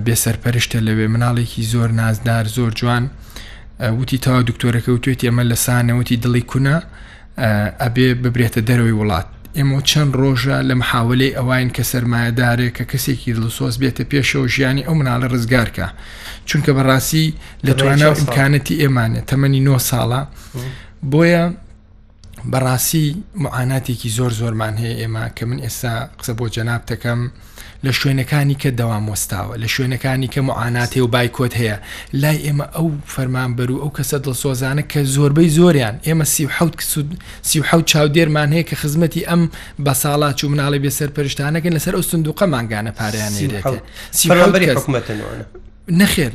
بێسەرپەرشتە 0.06 0.78
لەوێ 0.86 1.06
مناڵێکی 1.14 1.62
زۆر 1.72 1.90
نازدار 2.00 2.44
زۆر 2.56 2.70
جوان 2.80 3.04
وتی 4.00 4.18
تاوا 4.24 4.42
دکتۆرەکە 4.50 4.88
و 4.88 4.98
توێت 5.04 5.20
ئێمە 5.26 5.44
لە 5.50 5.56
سانەوتی 5.64 6.16
دڵی 6.24 6.42
کونا 6.50 6.76
ئەبێ 7.84 8.06
ببرێتە 8.22 8.60
دەرەوەی 8.68 8.96
وڵات 9.00 9.28
ئێمە 9.56 9.78
چەند 9.90 10.12
ڕۆژە 10.20 10.58
لە 10.68 10.74
محاولەی 10.82 11.36
ئەوان 11.38 11.68
کە 11.76 11.82
سەرمایهدارێک 11.90 12.72
کە 12.76 12.84
کەسێکی 12.92 13.34
دڵسۆز 13.36 13.74
بێتە 13.82 14.02
پێشەوە 14.10 14.46
ژیانی 14.54 14.86
ئەو 14.86 14.94
مناڵە 15.00 15.26
ڕزگارکە 15.34 15.86
چونکە 16.48 16.70
بەڕاستی 16.76 17.26
لە 17.66 17.72
توانە 17.78 18.06
امکانەتی 18.20 18.78
ئێمانە 18.82 19.20
تەمەنی 19.30 19.60
9 19.68 19.78
ساڵە 19.90 20.20
بۆیە 21.12 21.44
بەڕاستی 22.52 23.06
معاناتێکی 23.44 24.10
زۆر 24.16 24.32
زۆرمان 24.40 24.74
هەیە 24.82 24.94
ئێمە 25.00 25.24
کە 25.36 25.42
من 25.48 25.58
ئێستا 25.64 25.94
قسە 26.18 26.32
بۆ 26.38 26.44
جەناب 26.54 26.82
دەکەم. 26.90 27.20
لە 27.86 27.92
شوێنەکانی 28.00 28.56
کە 28.62 28.70
دەوام 28.80 29.04
وەستاوە 29.14 29.54
لە 29.62 29.68
شوێنەکانی 29.74 30.28
کە 30.34 30.38
معاناتێ 30.48 31.00
و 31.00 31.06
بایکۆت 31.14 31.52
هەیە 31.60 31.76
لای 32.22 32.38
ئێمە 32.46 32.66
ئەو 32.76 32.88
فەرمانبەر 33.14 33.70
و 33.72 33.78
ئەو 33.82 33.90
کەسە 33.96 34.18
دڵسۆزانە 34.24 34.82
کە 34.92 35.00
زۆربەی 35.14 35.50
زۆریان 35.58 35.94
ئێمە 36.06 36.24
سیحوت 37.48 37.84
چاودێرمان 37.90 38.50
هەیە 38.54 38.64
کە 38.70 38.74
خزمەتی 38.82 39.22
ئەم 39.30 39.42
بە 39.84 39.92
ساڵات 40.02 40.34
چوو 40.38 40.50
مناڵی 40.52 40.78
بێسەر 40.84 41.10
پرشتانەکەن 41.16 41.72
لەسەر 41.78 41.92
ئەو 41.96 42.04
سندوقە 42.10 42.46
مانگانە 42.52 42.92
پارەیان 42.98 43.32
نەخێر 46.00 46.32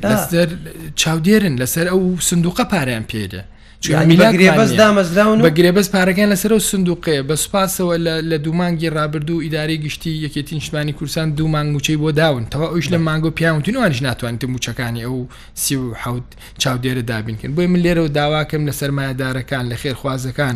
چاودێرن 1.02 1.56
لەسەر 1.62 1.86
ئەو 1.92 2.02
سندوقە 2.30 2.64
پاریان 2.72 3.06
پێدە 3.12 3.42
گرێبەس 3.90 4.72
دامەزراون 4.82 5.38
بە 5.46 5.50
گرێبەس 5.58 5.88
پارەکان 5.96 6.28
لەسەر 6.34 6.52
و 6.54 6.60
سندوقێ 6.70 7.18
بە 7.30 7.36
سوپاسەوە 7.44 7.96
لە 8.30 8.38
دوومانگی 8.46 8.90
ڕابردوو 8.96 9.38
و 9.38 9.42
ئیداری 9.46 9.78
گشتی 9.86 10.14
یەکێتی 10.26 10.54
نیشتمانی 10.56 10.94
کورسان 11.00 11.28
دوو 11.38 11.48
مانگوچەی 11.56 11.98
بۆ 12.04 12.10
داون 12.20 12.44
تەوا 12.52 12.68
ئەوش 12.74 12.88
لە 12.94 12.98
مانگۆ 13.08 13.30
پیاوتتونوانش 13.38 14.00
ناتوانێت 14.08 14.44
موچەکانی 14.54 15.02
ئەو 15.06 15.16
سی 15.62 15.76
و 15.76 15.94
حوت 16.02 16.28
چاودێرە 16.64 17.04
دابینکن 17.12 17.52
بۆی 17.56 17.68
من 17.74 17.80
لێرە 17.86 18.00
و 18.06 18.14
داواکەم 18.18 18.64
لە 18.70 18.74
سەرمایهدارەکان 18.80 19.66
لە 19.72 19.76
خێرخوازەکان 19.82 20.56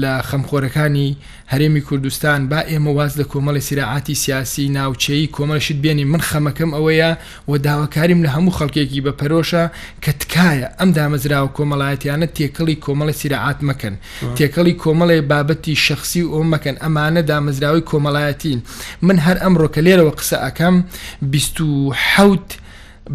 لە 0.00 0.12
خەمخۆرەکانی 0.28 1.10
هەرێمی 1.52 1.80
کوردستان 1.88 2.40
با 2.48 2.60
ئێمە 2.70 2.88
واز 2.98 3.20
لە 3.20 3.24
کۆمەڵی 3.32 3.58
سراعاتی 3.68 4.14
سیاسی 4.22 4.68
ناوچەی 4.76 5.26
کۆمەلشت 5.36 5.78
بێنی 5.84 6.04
من 6.12 6.20
خەمەکەم 6.28 6.70
ئەوەیە 6.76 7.10
و 7.48 7.52
داواکاریم 7.66 8.20
لە 8.24 8.28
هەموو 8.34 8.56
خەڵکێکی 8.58 9.04
بەپەرۆشە 9.06 9.64
کە 10.02 10.10
تکایە 10.20 10.68
ئەم 10.80 10.90
دامەزراوە 10.98 11.50
کۆمەڵایەتیانە 11.56 12.28
تێکەڵی 12.36 12.76
کۆمەڵی 12.84 13.18
سراعات 13.22 13.58
مەکەن 13.68 13.94
تێکەڵی 14.36 14.74
کۆمەڵی 14.82 15.20
بابەتی 15.30 15.74
شخصی 15.86 16.22
ئۆ 16.32 16.40
مەکەن 16.52 16.76
ئەمانە 16.82 17.22
دامەزراوی 17.30 17.86
کۆمەڵایەتین 17.90 18.58
من 19.06 19.16
هەر 19.26 19.36
ئەمڕۆ 19.42 19.68
کە 19.74 19.80
لێرەوە 19.86 20.12
قسە 20.18 20.36
ئەەکەم 20.44 20.76
1970 21.34 22.62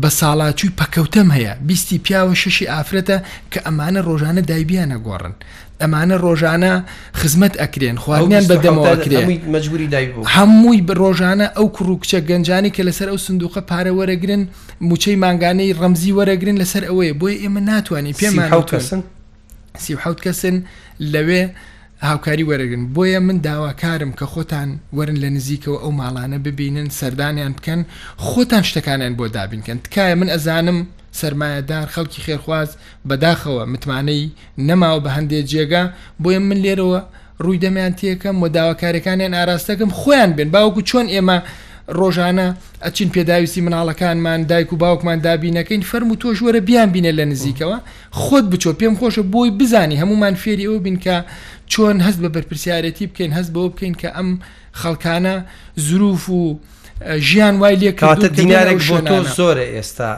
بە 0.02 0.10
ساڵاچوی 0.20 0.76
پەکەوتەم 0.80 1.28
هەیە 1.36 1.54
بیستی 1.68 1.98
پیاوە 2.06 2.36
شەشی 2.42 2.70
ئافرەتە 2.74 3.18
کە 3.54 3.60
ئەمانە 3.66 4.02
ڕۆژانە 4.08 4.42
دایبیان 4.50 4.90
نەگۆڕن 4.94 5.34
ئەمانە 5.82 6.16
ڕۆژانە 6.26 6.72
خزمەت 7.20 7.54
ئەکرێن 7.62 7.98
خواردنیان 8.04 8.46
بەدەمەوەکرێن 8.52 9.28
مجبوری 9.56 9.88
دای 9.94 10.06
هەمووی 10.36 10.82
ڕۆژانە 11.02 11.48
ئەو 11.58 11.68
کوڕووکچە 11.76 12.20
گەنجانی 12.30 12.72
کە 12.76 12.82
لەسەر 12.88 13.08
ئەو 13.12 13.20
سندوقە 13.26 13.62
پارە 13.70 13.92
وەرەگرن 13.98 14.44
موچەی 14.90 15.18
ماگانەی 15.24 15.76
ڕەمزی 15.80 16.12
وەرەگرن 16.18 16.58
لەسەر 16.62 16.84
ئەوەیە 16.90 17.14
بۆی 17.22 17.38
ئێمە 17.44 17.62
ناتوانین 17.72 18.14
پێمان 18.22 18.48
سیحوت 19.86 20.20
کەسن 20.26 20.56
لەوێ 21.14 21.44
هاوکاری 22.10 22.46
وەرەگرن 22.50 22.84
بۆیە 22.96 23.20
من 23.28 23.38
داواکارم 23.48 24.12
کە 24.20 24.26
خۆتان 24.34 24.70
وەرن 24.98 25.18
لە 25.24 25.28
نزیکەوە 25.36 25.78
ئەو 25.84 25.92
ماڵانە 26.02 26.38
ببینن 26.48 26.88
سەردانیان 27.00 27.54
بکەن 27.58 27.82
خۆتان 28.28 28.64
شتەکانیان 28.70 29.14
بۆ 29.20 29.26
دابینکەن 29.36 29.78
تکایە 29.86 30.16
من 30.22 30.30
ئەزانم 30.34 30.80
سرمایهدار 31.20 31.88
خەڵکی 31.96 32.20
خێرخواز 32.26 32.70
بەداخەوە 33.10 33.64
متمانەی 33.74 34.26
نەماوە 34.68 35.00
بە 35.06 35.10
هەندێک 35.18 35.46
جێگا 35.52 35.84
بۆیە 36.22 36.40
من 36.50 36.60
لێرەوە 36.66 37.00
ڕووی 37.44 37.62
دەمیان 37.64 37.94
تێکەم 38.00 38.36
و 38.42 38.46
داواکارەکانیان 38.56 39.34
ئاراستەکەم 39.40 39.92
خۆیان 40.00 40.32
بێن 40.38 40.50
باوەکو 40.54 40.82
چۆن 40.90 41.08
ئێمە 41.14 41.38
ڕۆژانە 42.00 42.48
ئەچین 42.86 43.10
پێداویستی 43.16 43.66
مناڵەکانمان 43.66 44.40
دایک 44.50 44.70
و 44.74 44.80
باوکمان 44.84 45.20
دابینەکەین 45.26 45.84
فەرم 45.90 46.10
و 46.12 46.20
تۆش 46.22 46.38
وەرە 46.46 46.62
بیان 46.68 46.90
بینە 46.96 47.12
لە 47.20 47.26
نزیکەوە 47.32 47.78
خۆت 48.22 48.46
بچۆ 48.52 48.72
پێم 48.80 48.94
خۆشە 49.00 49.24
بۆی 49.34 49.52
بزانی 49.60 50.00
هەمومان 50.02 50.36
فێری 50.42 50.66
ئەوە 50.68 50.80
بین 50.86 50.98
کە 51.06 51.18
چۆن 51.72 51.98
هەست 52.06 52.20
بە 52.24 52.30
بەرپسیارەتی 52.36 53.06
بکەین 53.10 53.32
هەست 53.38 53.50
بەوە 53.56 53.70
بکەین 53.74 53.96
کە 54.02 54.10
ئەم 54.18 54.30
خەڵکانە 54.82 55.36
زروف 55.86 56.24
و 56.38 56.42
ژیان 57.18 57.60
وای 57.60 57.76
لێ 57.80 57.92
کاتە 58.02 58.28
دیینارێک 58.38 58.80
بۆ 58.92 58.98
تۆ 59.10 59.18
زۆرە 59.38 59.66
ئێستا 59.76 60.12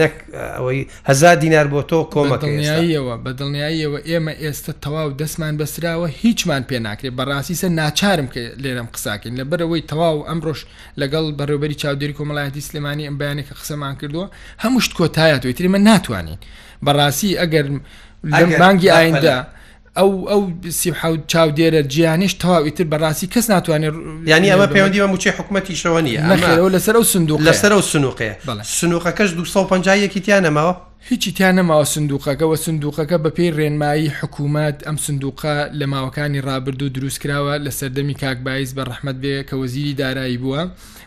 نەک 0.00 0.14
ئەوەی 0.56 0.80
هزار 1.10 1.36
دینار 1.44 1.66
بۆ 1.74 1.80
تۆ 1.90 1.98
کۆمەکەیەوە 2.14 3.14
بە 3.24 3.30
دڵنیاییەوە 3.38 3.98
ئێمە 4.10 4.34
ئێستا 4.42 4.72
تەواو 4.84 5.10
دەستمان 5.20 5.54
بەسراوە 5.60 6.08
هیچمان 6.22 6.62
پێ 6.68 6.76
ناکرێت 6.88 7.14
بەڕاستیسە 7.18 7.68
ناچارم 7.80 8.28
کە 8.34 8.40
لێرم 8.62 8.88
قساکەین 8.94 9.34
لە 9.40 9.44
بەرەوەی 9.50 9.82
تەواو 9.90 10.16
ئەمڕۆژ 10.28 10.58
لەگەڵ 11.00 11.24
بەڕێبەری 11.38 11.76
چاودێری 11.82 12.14
کۆمەڵایەتی 12.18 12.66
سلمانی 12.68 13.06
ئەم 13.08 13.16
بەیانێکە 13.20 13.54
قسەمان 13.60 13.94
کردووە 14.00 14.26
هەموو 14.62 14.80
شت 14.84 14.92
کۆتایە 14.98 15.36
توی 15.42 15.52
تریمە 15.58 15.80
ناتوانین 15.90 16.38
بەڕاستی 16.86 17.36
ئەگەر 17.40 17.66
لەم 18.36 18.50
بانگی 18.60 18.90
ئایندا. 18.96 19.38
ئەو 19.98 20.10
ئەو 20.30 20.42
سیحوت 20.80 21.20
چاودێرە 21.32 21.82
جیانیش 21.92 22.34
تەواویتر 22.42 22.86
بەڕاستی 22.92 23.26
کەس 23.34 23.46
ناتوانێت 23.54 23.94
ینی 24.32 24.48
ئەمە 24.52 24.66
پەیوەندی 24.74 24.98
بە 25.04 25.08
موچی 25.12 25.30
حکوومەتی 25.38 25.76
شەوە 25.82 26.00
نیە 26.06 26.20
لەسەر 26.74 26.94
ئەو 26.98 27.06
سندوق 27.12 27.38
لەسەر 27.48 27.72
ئەو 27.76 27.82
سنووقێ 27.92 28.30
سنووقەکەش 28.78 29.30
250 29.38 29.96
یەکییانەمەوە 30.06 30.72
هیچی 31.10 31.30
تیانەماوە 31.36 31.84
سندوقەکەەوە 31.94 32.56
سندوقەکە 32.64 33.16
بە 33.24 33.30
پێی 33.36 33.50
ڕێنمایی 33.58 34.14
حکوومەت 34.18 34.76
ئەم 34.86 34.96
سندوقا 35.06 35.58
لە 35.78 35.86
ماوەکانی 35.92 36.40
ڕابرد 36.48 36.80
و 36.82 36.92
دروستکراوە 36.96 37.54
لە 37.64 37.70
سەردەمی 37.78 38.18
کاکبایز 38.22 38.70
بە 38.76 38.82
ڕحمت 38.90 39.16
بێ 39.22 39.36
کە 39.48 39.54
وەزیری 39.60 39.94
دارایی 40.02 40.38
بووە 40.42 40.62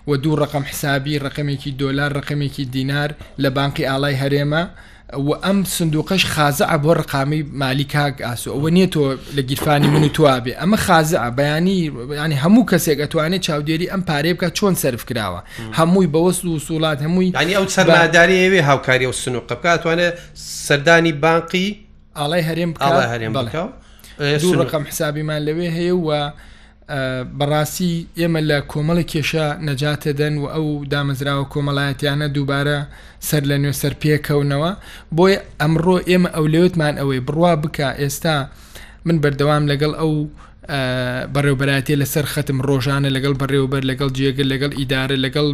و 0.07 0.11
دوو 0.23 0.35
ڕقم 0.43 0.63
حسابی 0.71 1.19
ڕقمێکی 1.25 1.71
دۆلار 1.81 2.11
ڕقمێکی 2.19 2.65
دینار 2.75 3.09
لە 3.43 3.49
بانقی 3.55 3.87
ئاڵای 3.89 4.15
هەرێمە. 4.21 4.63
ئەم 5.15 5.59
سندوقش 5.65 6.25
خازە 6.25 6.77
بۆ 6.83 6.93
ڕقامی 6.99 7.41
مالی 7.53 7.83
کاک 7.93 8.15
ئاسو 8.21 8.49
ئەوە 8.55 8.69
نییە 8.75 8.87
تۆ 8.87 9.17
لە 9.37 9.39
گیرفانی 9.41 9.87
من 9.87 10.03
و 10.03 10.09
توابێ 10.17 10.53
ئەمە 10.61 10.77
خازە 10.87 11.19
بەیانی 11.39 11.77
ینی 12.25 12.39
هەموو 12.43 12.69
کەسێک 12.71 12.99
ئەتوانێت 13.03 13.41
چاودێری 13.47 13.87
ئەم 13.93 14.01
پارێ 14.09 14.33
بکە 14.35 14.49
چۆن 14.57 14.73
سرف 14.75 15.05
کراوە 15.09 15.41
هەمووی 15.77 16.07
بەوەست 16.13 16.45
و 16.45 16.59
سوڵات 16.59 16.99
هەمووی 17.05 17.33
ینی 17.41 17.53
ئەو 17.59 17.65
سەرداری 17.75 18.37
ئەوێ 18.43 18.61
هاوکاری 18.69 19.05
و 19.07 19.11
سنووق 19.11 19.45
بکاتوانێت 19.53 20.15
سەردانی 20.67 21.11
بانقی 21.23 21.69
ئاڵای 22.15 22.43
هەرێم 22.49 22.71
هەرێم 23.11 23.31
بڵکە 23.37 23.63
دوو 24.41 24.53
ڕقم 24.61 24.83
حسابیمان 24.89 25.41
لەوێ 25.47 25.69
هەیە 25.77 25.95
وە 26.07 26.21
بەڕاستی 27.39 27.93
ئێمە 28.19 28.41
لە 28.49 28.57
کۆمەڵی 28.71 29.05
کێشە 29.11 29.47
نەجاتە 29.67 30.11
دەن 30.21 30.35
و 30.41 30.45
ئەو 30.53 30.67
دامەزراوە 30.91 31.45
کۆمەڵایەتیانە 31.53 32.27
دووبارە 32.35 32.77
سەر 33.27 33.43
لە 33.51 33.55
نوێ 33.63 33.73
سەر 33.81 33.93
پێکەونەوە 34.01 34.71
بۆی 35.17 35.35
ئەمڕۆ 35.59 35.97
ئێمە 36.09 36.29
ئەو 36.35 36.45
لێوتمان 36.53 36.95
ئەوەی 36.99 37.23
بڕوا 37.27 37.53
بکە 37.63 37.87
ئێستا 38.01 38.37
من 39.05 39.15
بەردەوام 39.23 39.63
لەگەڵ 39.71 39.91
ئەو 39.99 40.13
بەڕێوبەرەتی 41.33 41.99
لەسەر 42.01 42.25
ختم 42.33 42.57
ڕۆژانە 42.67 43.09
لەگەڵ 43.15 43.33
بەڕێوبەر 43.41 43.81
لەگەڵ 43.91 44.09
جێگە 44.17 44.43
لەگەڵ 44.51 44.71
ئیدارە 44.79 45.17
لەگەڵ 45.25 45.47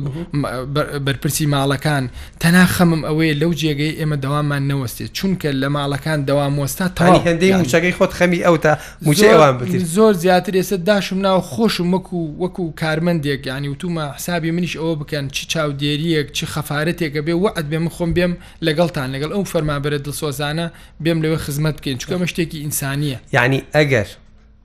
بەرپرسی 1.06 1.48
ماڵەکان 1.54 2.04
تەنا 2.42 2.64
خەمم 2.76 3.02
ئەوەیە 3.10 3.34
لەو 3.42 3.52
جێگەی 3.62 3.94
ئێمە 4.00 4.18
دەوامان 4.24 4.64
نەوەستێت 4.72 5.10
چونکە 5.18 5.50
لە 5.62 5.68
ماڵەکان 5.76 6.20
دەوام 6.30 6.54
وەستا 6.62 6.88
تاانی 6.98 7.22
هەندەی 7.28 7.52
موچەکەی 7.60 7.94
خۆت 7.98 8.12
خەمی 8.18 8.42
ئەو 8.46 8.56
تا 8.64 8.72
موچەیوان 9.06 9.54
بت 9.60 9.72
زۆر 9.96 10.14
زیاتر 10.24 10.54
ئێستا 10.60 10.78
داشم 10.90 11.18
ناو 11.26 11.40
خۆشم 11.52 11.88
وەکو 11.96 12.20
وەکو 12.44 12.64
کارمەندێک 12.82 13.42
ینی 13.52 13.70
وتومە 13.74 14.06
حسابی 14.18 14.52
منیش 14.56 14.74
ئەوە 14.82 14.96
بکەن 15.02 15.26
چی 15.36 15.44
چاودێریەک 15.54 16.28
چی 16.38 16.46
خەفارەتێکە 16.54 17.22
بێ 17.28 17.34
وعد 17.44 17.66
بێ 17.72 17.78
من 17.84 17.90
خۆم 17.96 18.12
بێم 18.18 18.34
لەگەڵتان 18.68 19.08
لەگەڵ 19.16 19.32
ئەو 19.36 19.44
فەرمابرە 19.52 19.98
دڵسۆزانە 20.06 20.68
بێم 21.04 21.18
لەوە 21.24 21.38
خزمەت 21.46 21.76
بکەین 21.80 21.98
چکە 22.02 22.16
مە 22.22 22.28
شتێکی 22.32 22.58
ئینسانیە 22.66 23.20
یعنی 23.36 23.60
ئەگەر 23.78 24.10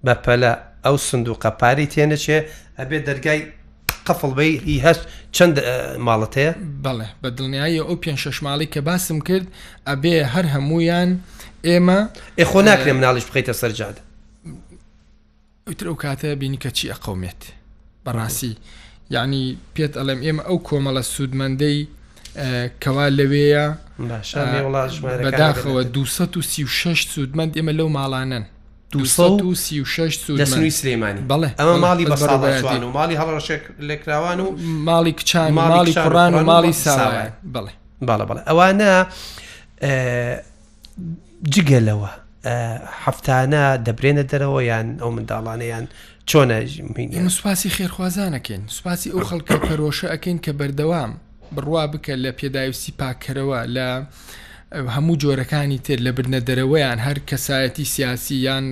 بەپەلە 0.06 0.50
ئەو 0.86 0.96
سندوقە 1.08 1.50
پاری 1.60 1.86
تێنەچێ 1.94 2.38
ئەبێ 2.78 2.98
دەرگای 3.08 3.40
قەفڵبەی 4.06 4.52
هی 4.66 4.78
هەست 4.86 5.02
چەند 5.36 5.56
ماڵەتەیە 6.06 6.52
بەڵێ 6.84 7.08
بە 7.22 7.28
دڵنیایی 7.36 7.80
ئەو 7.88 7.96
پێ 8.04 8.12
شەش 8.24 8.38
ماڵی 8.46 8.68
کە 8.74 8.80
باسم 8.88 9.18
کرد 9.28 9.46
ئەبێ 9.90 10.14
هەر 10.34 10.46
هەمویان 10.54 11.10
ئێمە 11.68 11.98
ئێخۆ 12.40 12.60
ناکرێ 12.68 12.92
مناڵیش 12.98 13.24
بخیتە 13.28 13.54
سەررجاد 13.60 13.96
ئەوتر 15.66 15.86
ئەو 15.90 15.96
کاتە 16.04 16.26
بینی 16.40 16.58
کە 16.64 16.70
چی 16.76 16.86
ئەقومێت 16.92 17.40
بەڕاستی 18.04 18.52
یعنی 19.14 19.42
پێت 19.74 19.92
ئەڵێم 19.98 20.20
ئێمە 20.26 20.42
ئەو 20.48 20.58
کۆمەڵە 20.68 21.02
سوودمەندەی 21.14 21.78
کەوا 22.82 23.06
لەوەیە 23.18 23.66
بەداخەوە 25.24 25.82
236 25.84 27.08
سوودمەند 27.14 27.52
ئێمە 27.56 27.72
لەو 27.78 27.88
ماڵانن 27.96 28.44
دوسیشی 28.94 30.70
سلێمانی 30.70 31.20
بڵێ 31.30 31.48
ئەمە 31.60 31.74
ماڵی 31.86 32.04
بەساڵوان 32.10 32.82
و 32.84 32.90
ماڵی 32.98 33.16
هەڵەشێک 33.20 33.62
لێکراوان 33.88 34.40
و 34.40 34.46
ماڵی 34.88 35.12
کچان 35.18 35.48
ماڵی 35.58 35.92
کوڕان 36.02 36.32
و 36.36 36.40
ماڵی 36.50 36.72
ساوان 36.74 37.30
بڵێ 37.54 37.72
باڵە 38.08 38.24
بڵێ 38.30 38.42
ئەوانە 38.50 38.90
جگەلەوە 41.54 42.10
هەفتانە 43.04 43.62
دەبرێنە 43.86 44.24
دەرەوە 44.30 44.60
یان 44.70 44.86
ئەو 45.02 45.10
منداڵانەیان 45.16 45.84
چۆنە 46.30 46.56
سوپاسی 47.36 47.70
خێرخوازانەکەن 47.76 48.62
سوپاسی 48.76 49.10
ئەو 49.14 49.22
خەڵکە 49.28 49.56
پەرۆشە 49.66 50.06
ئەکەین 50.12 50.38
کە 50.44 50.50
بەردەوام 50.58 51.10
بڕوا 51.54 51.84
بکە 51.92 52.14
لە 52.24 52.30
پێداویستی 52.38 52.92
پاکەرەوە 53.00 53.60
لە 53.76 53.90
هەموو 54.72 55.16
جۆرەکانی 55.22 55.78
تر 55.86 55.96
لە 56.06 56.10
برنە 56.18 56.40
دەرەوەیان 56.48 56.98
هەر 57.06 57.18
کەسایەتی 57.30 57.84
سیاسی 57.94 58.34
یان 58.48 58.66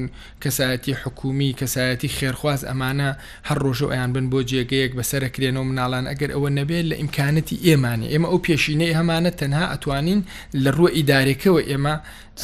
کەسایەتی 0.45 0.91
حکومی 1.03 1.57
کەسایەتی 1.63 2.09
خێرخواز 2.17 2.61
ئەمانە 2.69 3.11
هەر 3.49 3.59
ڕۆژە 3.65 3.89
ئەیان 3.93 4.11
بن 4.15 4.27
بۆ 4.33 4.41
جێگەیەک 4.51 4.93
بەسەرکرێنەوە 4.99 5.67
مناڵان 5.71 6.05
ئەگەر 6.11 6.31
ئەوە 6.37 6.49
نەبێت 6.59 6.85
لە 6.91 6.97
ئیمکانەتی 7.01 7.59
ئێمانی 7.69 8.09
ئێمە 8.13 8.29
ئەو 8.33 8.39
پێشینەی 8.47 8.93
هەمانە 8.99 9.31
تەنها 9.41 9.65
ئەتوانین 9.73 10.21
لە 10.65 10.71
ڕوە 10.77 10.89
ئیدارێکەوە 10.97 11.61
ئێمە 11.71 11.95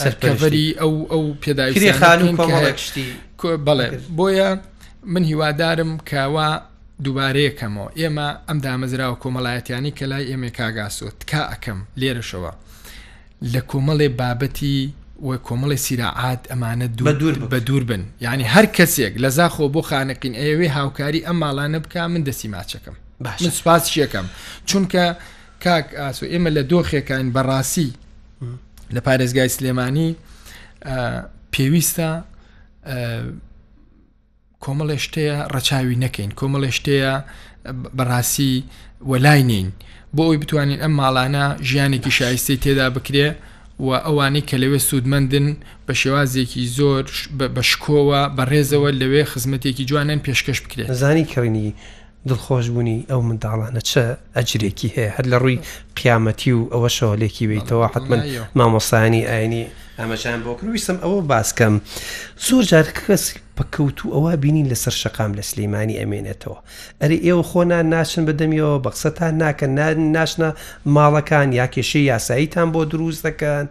سەرکەڤری 0.03 0.69
ئەو 0.81 0.93
ئەو 1.13 1.25
پێداوی 1.43 1.93
خان 1.99 2.21
بڵێ 3.67 3.89
بۆیە 4.19 4.51
من 5.13 5.23
هیوادارم 5.31 5.91
کاوا 6.11 6.51
دووبارەیەکەمەوە 7.05 7.89
ئێمە 8.01 8.29
ئەم 8.49 8.59
دامەزراوە 8.65 9.17
کۆمەڵایەتیانی 9.23 9.93
کە 9.99 10.05
لای 10.11 10.29
ئێمە 10.31 10.51
کاگاسۆت 10.59 11.19
کا 11.31 11.43
ئەەکەم 11.51 11.79
لێرەشەوە 12.01 12.53
لە 13.53 13.61
کۆمەڵێ 13.73 14.09
بابەتی 14.19 14.93
وە 15.29 15.37
کۆمەڵی 15.49 15.75
سیراعات 15.85 16.41
ئەمانە 16.51 16.87
دوو 16.99 17.13
دوور 17.13 17.35
بە 17.51 17.57
دوور 17.67 17.83
بن 17.85 18.03
یعنی 18.21 18.45
هەر 18.55 18.67
کەسێک 18.77 19.15
لە 19.23 19.29
زاخۆ 19.39 19.69
بۆ 19.75 19.81
خانەقین 19.91 20.35
ئەوێ 20.43 20.69
هاوکاری 20.77 21.21
ئەم 21.27 21.37
ماڵانە 21.43 21.79
بک 21.85 21.97
من 21.97 22.25
دەسی 22.25 22.49
ماچەکەم 22.57 22.97
من 23.41 23.51
سپاس 23.51 23.85
شیەکەم 23.93 24.27
چونکە 24.69 25.05
کاک 25.65 25.87
ئاسو 26.01 26.27
ئێمە 26.33 26.51
لە 26.57 26.63
دۆخێکین 26.71 27.27
بەڕاستی 27.35 27.91
لە 28.95 29.01
پارێزگای 29.07 29.49
سلێمانی 29.57 30.11
پێویستە 31.55 32.11
کۆمەڵێ 34.65 34.97
شتەیە 35.05 35.37
ڕەچاوی 35.55 35.97
نەکەین 36.05 36.31
کۆمەڵێ 36.41 36.71
شتەیە 36.79 37.15
بەڕاستی 37.73 38.65
وەلای 39.11 39.41
نین 39.51 39.73
بۆ 40.17 40.23
ئەوی 40.25 40.37
بتوانین 40.39 40.79
ئەم 40.83 40.93
ماڵانە 41.01 41.63
ژیانێکی 41.69 42.09
شایستی 42.11 42.57
تێدا 42.63 42.91
بکرێ 42.97 43.29
و 43.81 43.89
ئەوانەی 44.07 44.45
کە 44.49 44.57
لەوێ 44.63 44.79
سوودمەندن 44.89 45.47
بە 45.87 45.93
شێوازێکی 46.01 46.63
زۆر 46.77 47.05
بە 47.55 47.63
شکۆوە 47.71 48.21
بە 48.37 48.45
ڕێزەوە 48.51 48.91
لەوێ 49.01 49.23
خزمەتێکی 49.31 49.85
جوانن 49.91 50.21
پێشکەش 50.27 50.59
بکرێت 50.65 50.93
زانی 50.93 51.25
کڕینی 51.33 51.73
دڵخۆشببوونی 52.29 52.99
ئەو 53.11 53.21
منداڵانە 53.29 53.81
چە 53.91 54.03
ئەجرێکی 54.37 54.89
هەیە 54.95 55.11
هەر 55.17 55.25
لە 55.33 55.39
ڕووی 55.43 55.59
قیامەتی 55.99 56.53
و 56.53 56.61
ئەوە 56.73 56.89
شەوەلێکی 56.97 57.45
بیتەوە 57.51 57.87
حتمما 57.95 58.19
مامۆسانی 58.59 59.23
ئاینی 59.31 59.65
ئەمەشان 60.01 60.41
بۆکروویسم 60.47 60.97
ئەوە 61.05 61.21
باسکەم 61.31 61.75
زۆر 62.47 62.63
جار 62.71 62.87
کەس 62.99 63.25
پکەوتو 63.59 64.07
ئەوە 64.15 64.33
بینین 64.43 64.67
لەسەر 64.73 64.95
شقام 65.03 65.31
لە 65.39 65.43
سلەیمانی 65.51 65.99
ئەمێنێتەوە 66.01 66.59
ئەری 67.01 67.19
ئێوە 67.27 67.45
خۆنان 67.51 67.87
ناشن 67.95 68.23
بەدەمیەوە 68.29 68.83
بەقسەتان 68.85 69.35
ناکەن 69.43 69.73
ناشنە 70.17 70.51
ماڵەکان 70.95 71.49
یا 71.61 71.67
کێشەی 71.75 72.09
یاساییتان 72.13 72.69
بۆ 72.75 72.81
دروست 72.93 73.23
دەکەن. 73.27 73.67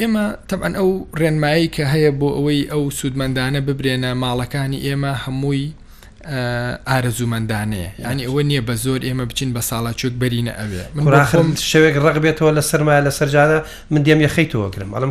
ئێمە 0.00 0.26
تەبەن 0.48 0.72
ئەو 0.78 0.90
ڕێنمایی 1.20 1.72
کە 1.74 1.84
هەیە 1.92 2.10
بۆ 2.20 2.28
ئەوەی 2.36 2.60
ئەو 2.72 2.82
سوودمەندانە 2.98 3.60
ببرێنە 3.66 4.10
ماڵەکانی 4.22 4.82
ئێمە 4.86 5.12
هەمووی 5.24 5.64
ئارەزومەندانەیە 6.88 7.88
ینی 8.10 8.22
ئەوە 8.26 8.42
نییە 8.48 8.62
بە 8.68 8.74
زۆر 8.84 9.00
ئێمە 9.06 9.24
بچین 9.30 9.50
بە 9.56 9.60
ساڵا 9.70 9.92
چۆک 10.00 10.14
بەرینە 10.22 10.52
ئەوێ 10.60 10.84
منخم 10.94 11.48
شوێک 11.70 11.94
ڕق 12.04 12.16
بێتەوە 12.24 12.50
لە 12.58 12.62
سەرمایە 12.70 13.00
لە 13.06 13.10
سەررجانە 13.18 13.58
من 13.94 14.02
دێم 14.06 14.20
یەخەیتەوە 14.26 14.66
گرم 14.74 14.90
ئەڵم 14.96 15.10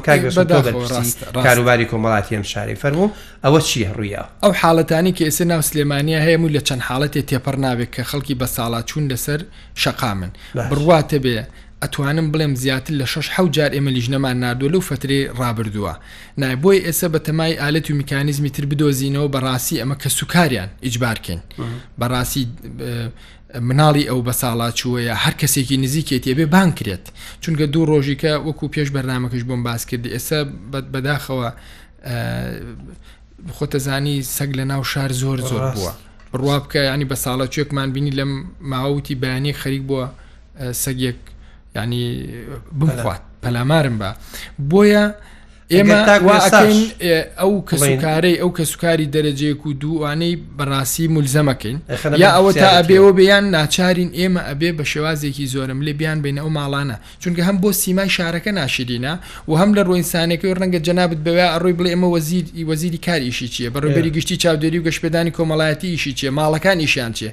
کاروباری 1.45 1.86
کۆمەڵاتی 1.91 2.34
ئەم 2.38 2.43
شاری 2.52 2.76
فەرمو 2.84 3.08
ئەوە 3.45 3.60
چی 3.67 3.80
ڕوویە 3.97 4.24
ئەو 4.43 4.52
حاڵەتانی 4.62 5.12
کە 5.17 5.24
ئێستا 5.28 5.45
ناو 5.52 5.62
سلێمانیا 5.69 6.19
هەیەم 6.26 6.41
و 6.43 6.50
لە 6.56 6.62
چەند 6.67 6.82
حاڵەتێ 6.88 7.21
تێپەر 7.30 7.56
ناوێت 7.63 7.89
کە 7.95 8.02
خەڵکی 8.10 8.36
بە 8.41 8.45
ساڵا 8.56 8.80
چوون 8.89 9.06
لەسەر 9.12 9.39
شقامن 9.84 10.32
بڕواتە 10.71 11.17
بێ 11.26 11.38
ئەتوانم 11.84 12.28
بڵێم 12.34 12.54
زیاتر 12.63 12.94
لە 12.98 13.04
شش 13.06 13.28
حە 13.36 13.44
جار 13.56 13.72
ئێمە 13.76 13.91
لیژنەمان 13.96 14.38
نردووە 14.44 14.74
لەو 14.74 14.82
فترێ 14.89 15.22
ڕابردووە 15.39 15.94
نای 16.38 16.56
بۆی 16.63 16.80
ئێستا 16.86 17.08
بە 17.13 17.20
تەمای 17.28 17.56
ئالەت 17.62 17.88
و 17.91 17.94
میکانیزمی 17.96 18.50
تر 18.50 18.65
بدۆزینەوە 18.72 19.30
بەڕاستی 19.34 19.82
ئەمە 19.82 19.96
کە 20.04 20.08
سوکاریان 20.10 20.70
ئیجبارکەین 20.86 21.41
بەڕاستی 22.02 22.44
مناڵی 23.67 24.04
ئەو 24.10 24.20
بە 24.28 24.32
ساڵاچوەیە 24.41 25.13
هەر 25.24 25.34
کەسێکی 25.41 25.76
نزیکێتێ 25.84 26.34
بێ 26.38 26.46
بان 26.54 26.70
کرێت 26.78 27.06
چونکە 27.41 27.62
دوو 27.74 27.86
ڕۆژیکە 27.91 28.32
وەکو 28.46 28.65
پێش 28.76 28.88
بەرنمەکەش 28.96 29.44
بۆم 29.50 29.62
باس 29.67 29.86
کردی 29.89 30.10
ئێستا 30.15 30.39
بەداخەوە 30.94 31.50
خۆتەزانی 33.58 34.17
سەگ 34.36 34.52
لە 34.60 34.65
ناو 34.72 34.84
شار 34.91 35.12
زۆر 35.22 35.39
زۆر 35.52 35.63
بووە 35.76 35.91
ڕوابکە 36.39 36.80
ینی 36.94 37.06
بە 37.12 37.15
ساڵە 37.24 37.46
چێکمان 37.54 37.89
بینی 37.96 38.12
لەم 38.20 38.32
ماوتی 38.72 39.15
بەیانی 39.22 39.54
خەریک 39.62 39.84
بووە 39.89 40.06
سەگێک 40.84 41.22
ینی 41.76 42.04
بمخوات 42.80 43.22
پەلامارم 43.44 43.96
بە 44.02 44.10
بۆیە 44.72 45.04
ئێمە 45.76 45.96
ئەو 47.42 47.54
کەسکارەی 47.70 48.38
ئەو 48.42 48.52
کە 48.58 48.64
سوکاری 48.72 49.08
دەرەجەیەک 49.16 49.62
و 49.66 49.72
دووانەی 49.84 50.34
بەڕاستی 50.58 51.06
ملزەمەکەین 51.16 51.78
یا 52.24 52.30
ئەوە 52.36 52.52
تا 52.62 52.68
ئەبێەوە 52.78 53.12
بیان 53.20 53.44
ناچارین 53.56 54.10
ئێمە 54.20 54.42
ئەبێ 54.50 54.70
بە 54.78 54.84
شێوازێکی 54.92 55.46
زۆرم 55.54 55.80
لێ 55.86 55.94
بیان 56.00 56.20
بین 56.26 56.38
ئەو 56.42 56.50
ماڵانە 56.58 56.98
چونکە 57.22 57.42
هەم 57.48 57.58
بۆ 57.64 57.72
سیمای 57.82 58.10
شارەکە 58.18 58.52
ناشرینە 58.60 59.14
و 59.50 59.54
هەم 59.62 59.72
لە 59.78 59.82
ڕۆینسانەکەی 59.88 60.54
ڕەنگە 60.60 60.80
جەنابەت 60.88 61.20
بەوێ 61.26 61.46
ئەڕۆی 61.54 61.76
بڵێ 61.80 61.90
ئمە 61.96 62.08
وەزیری 62.16 62.64
وەزیری 62.70 63.00
کاریشی 63.08 63.48
چیە 63.54 63.70
بەڕێبەری 63.76 64.12
گشتی 64.16 64.36
چاودێری 64.44 64.78
و 64.80 64.84
گەشتپێدانی 64.88 65.32
کۆمەڵایەتی 65.38 65.90
ئیشی 65.94 66.14
چیە 66.20 66.32
ماڵەکان 66.40 66.78
ئیشیان 66.84 67.12
چێ 67.18 67.28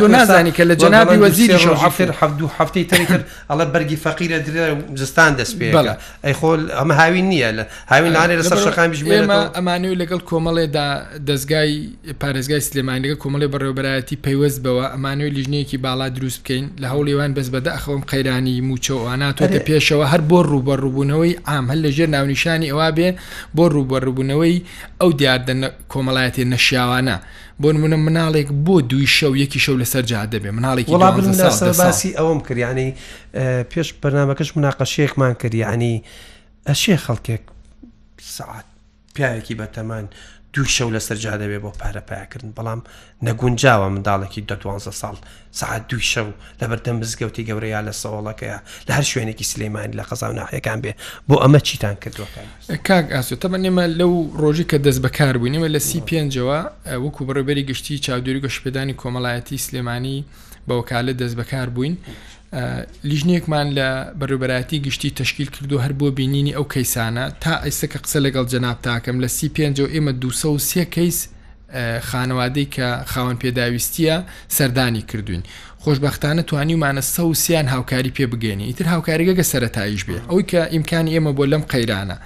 تۆ 0.00 0.06
نازانی 0.16 0.52
کە 0.56 0.62
لە 0.70 0.74
جەنابی 0.82 1.16
وەزیری 1.24 1.56
هەفتر 1.84 2.08
هەفتەی 2.58 2.84
تەریتر 2.90 3.20
ئەڵە 3.50 3.66
بەرگی 3.72 3.96
فەقیرە 4.04 4.38
درێ 4.46 4.66
زستان 5.00 5.32
دەست 5.38 5.54
پێ 5.58 5.68
ئەی 6.24 6.34
خۆل 6.40 6.62
ئەمە 6.78 6.94
هاوی 7.00 7.22
نییە 7.30 7.50
لە 7.58 7.64
هاوین 7.88 8.12
لاانێ 8.14 8.36
لەسەر 8.42 8.56
شەقام 8.66 8.90
بژێمە 8.92 9.40
ئەمانێ 9.58 9.88
و 9.90 9.94
لەگەڵ 10.02 10.20
کۆمەڵێدا 10.30 10.86
دەستگای 11.28 11.72
پارێزگای 12.22 12.60
سلێمانەکە 12.68 13.16
کۆمەڵی 13.22 13.48
بەڕێوبەتی 13.54 14.16
پەیوەست 14.24 14.58
بەوە 14.64 14.84
ئەمانوی 14.94 15.32
لیژنەیەکی 15.36 15.76
بالا 15.84 16.08
دروست 16.14 16.38
بکەین 16.42 16.64
لە 16.82 16.86
هەوڵێوان 16.92 17.32
بەس 17.36 17.48
بەدە 17.54 17.70
ئەخەوەم 17.76 18.02
قەیرانی 18.10 18.54
موچەواناتۆتە 18.68 19.60
پێشەوە 19.68 20.06
هەر 20.12 20.20
بۆ 20.30 20.38
ڕووبە 20.50 20.74
ڕووبوونەوەی 20.82 21.32
ئام 21.48 21.64
هەل 21.70 21.80
لەژێر 21.86 22.08
ناونیشانی 22.16 22.68
ئەوە 22.72 22.88
بێ 22.96 23.08
بۆ 23.56 23.64
ڕووبە 23.74 23.98
ڕووبوونەوەی 24.04 24.56
ئەو 25.00 25.10
دیاردە 25.18 25.54
کۆمەڵایەتی 25.92 26.44
نەشیاوانە. 26.52 27.16
بۆ 27.62 27.68
منە 27.82 27.98
مناڵێک 28.06 28.48
بۆ 28.66 28.74
دوی 28.90 29.06
شەو 29.18 29.32
یەکی 29.42 29.60
شەو 29.64 29.76
لەسەر 29.82 30.02
جا 30.10 30.20
دەبێ 30.34 30.50
مناڵێکی 30.58 30.92
باسی 31.82 32.10
ئەوم 32.18 32.38
کردیانی 32.46 32.88
پێش 33.72 33.88
بەنامەکەش 34.02 34.50
مناقەشێکمان 34.56 35.32
کردیانی 35.42 35.94
ئەشێ 36.68 36.96
خەڵکێک 37.06 37.42
سعات 38.22 38.64
پیاەکی 39.14 39.54
بەتەمان 39.60 40.04
دوو 40.54 40.64
شەو 40.76 40.88
لە 40.98 41.00
سەررجا 41.06 41.34
دەبێ 41.42 41.58
بۆ 41.64 41.70
پارە 41.80 42.02
پایکردن 42.10 42.52
بەڵام 42.58 42.80
نەگونجاوە 43.26 43.88
منداڵێکی 43.94 44.42
دە 44.50 44.54
12 44.54 44.92
ساڵ 45.00 45.16
سعات 45.52 45.82
دوو 45.88 46.00
شەو 46.12 46.26
لە 46.60 46.66
بەردەم 46.70 46.96
بزگەوتی 47.00 47.46
گەورە 47.48 47.68
یا 47.74 47.82
لە 47.88 47.92
سەوڵەکەیە 48.02 48.58
لە 48.88 48.92
هەر 48.96 49.04
شوێنێکی 49.12 49.44
سلەیمانی 49.52 49.96
لە 49.98 50.02
قەزاو 50.08 50.32
ناحیەکان 50.38 50.80
بێ 50.84 50.92
بۆ 51.28 51.34
ئەمە 51.42 51.60
چیتان 51.68 51.94
کردوەکان 52.02 52.48
کاک 52.88 53.06
ئاسو 53.14 53.36
تەمە 53.42 53.58
نێمە 53.64 53.84
لەو 54.00 54.12
ڕۆژی 54.42 54.66
کە 54.70 54.76
دەست 54.86 55.00
بەکار 55.06 55.34
بوو 55.38 55.52
نێمە 55.54 55.68
لە 55.76 55.80
سی 55.88 56.00
پێنجەوە 56.08 56.58
وەکو 57.04 57.26
بەڕێبەری 57.28 57.64
گشتی 57.70 58.02
چاودێری 58.06 58.40
گەشتپێدانی 58.44 58.94
کۆمەڵایەتی 59.02 59.62
سلێمانی 59.66 60.24
بەوکالە 60.68 61.12
دەست 61.20 61.36
بەکار 61.40 61.68
بووین. 61.74 61.96
لیژنێکمان 63.10 63.66
لە 63.78 63.90
بەروبەتی 64.20 64.76
گشتی 64.86 65.10
تشکیل 65.10 65.48
کردو 65.54 65.82
هەر 65.84 65.92
بۆ 66.00 66.10
بینینی 66.18 66.52
ئەو 66.56 66.64
کەیسانە 66.74 67.24
تا 67.40 67.54
ئێستەکە 67.66 67.98
قسە 68.04 68.16
لەگەڵ 68.26 68.46
جەناب 68.52 68.78
تاکەم 68.86 69.16
لە 69.22 69.26
سی 69.28 69.48
پێ 69.54 69.64
ئێمە 69.94 70.12
دو 70.22 70.30
سێ 70.70 70.84
کەیس 70.96 71.18
خانەوادەی 72.08 72.66
کە 72.74 72.88
خاوەن 73.10 73.36
پێداویستیە 73.42 74.16
سەردانی 74.56 75.02
کردوین 75.10 75.42
خۆشببختانە 75.84 76.42
توانیمانە 76.50 77.02
سەوسیان 77.14 77.66
هاوکاری 77.74 78.12
پێ 78.16 78.24
بگەێنی 78.32 78.64
ئیتر 78.70 78.86
هاوکاریگە 78.94 79.44
سەتایش 79.52 80.02
بێ 80.08 80.18
ئەوی 80.30 80.44
کە 80.50 80.60
ئیمکانی 80.74 81.10
ئێمە 81.16 81.32
بۆ 81.38 81.44
لەم 81.52 81.62
قەیرانە 81.72 82.16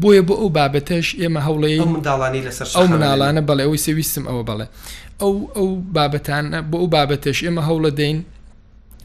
بۆیە 0.00 0.22
بۆ 0.28 0.34
ئەو 0.40 0.48
بابەتەش 0.58 1.06
ئێمە 1.20 1.40
هەوڵێ 1.46 1.72
منداڵانی 1.92 2.42
لەسەر 2.46 2.66
ئەو 2.78 2.86
مناڵانە 2.92 3.42
بەڵێ 3.48 3.62
ئەوی 3.66 3.80
سەویستم 3.86 4.24
ئەوە 4.30 4.42
بڵێ 4.48 4.66
ئەو 5.20 5.34
ئەو 5.56 5.68
بابەتانە 5.96 6.58
بۆ 6.70 6.76
ئەو 6.82 6.86
بابەتەش 6.96 7.38
ئێمە 7.44 7.62
هەوڵە 7.68 7.90
دەین 8.00 8.18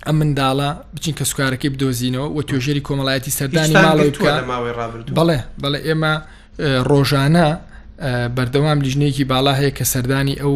ئەم 0.08 0.16
منداڵە 0.22 0.70
بچین 0.96 1.14
کە 1.20 1.24
سوکارەکەی 1.32 1.70
بدۆزینەوە 1.74 2.28
و 2.36 2.40
توێژێری 2.48 2.82
کۆمەڵایەتی 2.88 3.32
سەردانی 3.40 3.74
ماڵی 3.86 4.10
بڵێ 5.18 5.40
بەڵێ 5.64 5.80
ئێمە 5.88 6.14
ڕۆژانە 6.90 7.48
بەردەوام 8.36 8.80
لیژنەیەکی 8.86 9.26
باڵا 9.32 9.54
هەیە 9.60 9.72
کە 9.78 9.86
سەردانی 9.94 10.36
ئەو 10.44 10.56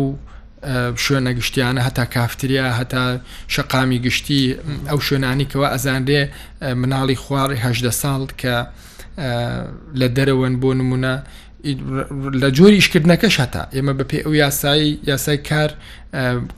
شوێنە 1.03 1.31
گشتیانە 1.39 1.81
هەتا 1.87 2.03
کافتریا 2.15 2.67
هەتا 2.79 3.03
شقامی 3.53 3.99
گشتی 4.05 4.41
ئەو 4.91 4.99
شوێنانیکەوە 5.07 5.67
ئەزانرێ 5.73 6.21
مناڵی 6.81 7.17
خوارێهدە 7.23 7.91
ساڵ 8.01 8.21
کە 8.41 8.55
لە 9.99 10.07
دەرەوەن 10.17 10.53
بۆ 10.61 10.69
نمونە 10.79 11.15
لە 12.41 12.49
جۆری 12.57 12.79
شکردنەکەش 12.85 13.35
هەتا 13.41 13.61
ئێمە 13.75 13.93
بە 13.99 14.03
پێ 14.09 14.17
ئەو 14.25 14.33
یاسایی 14.43 14.89
یاسای 15.11 15.37
کار 15.49 15.69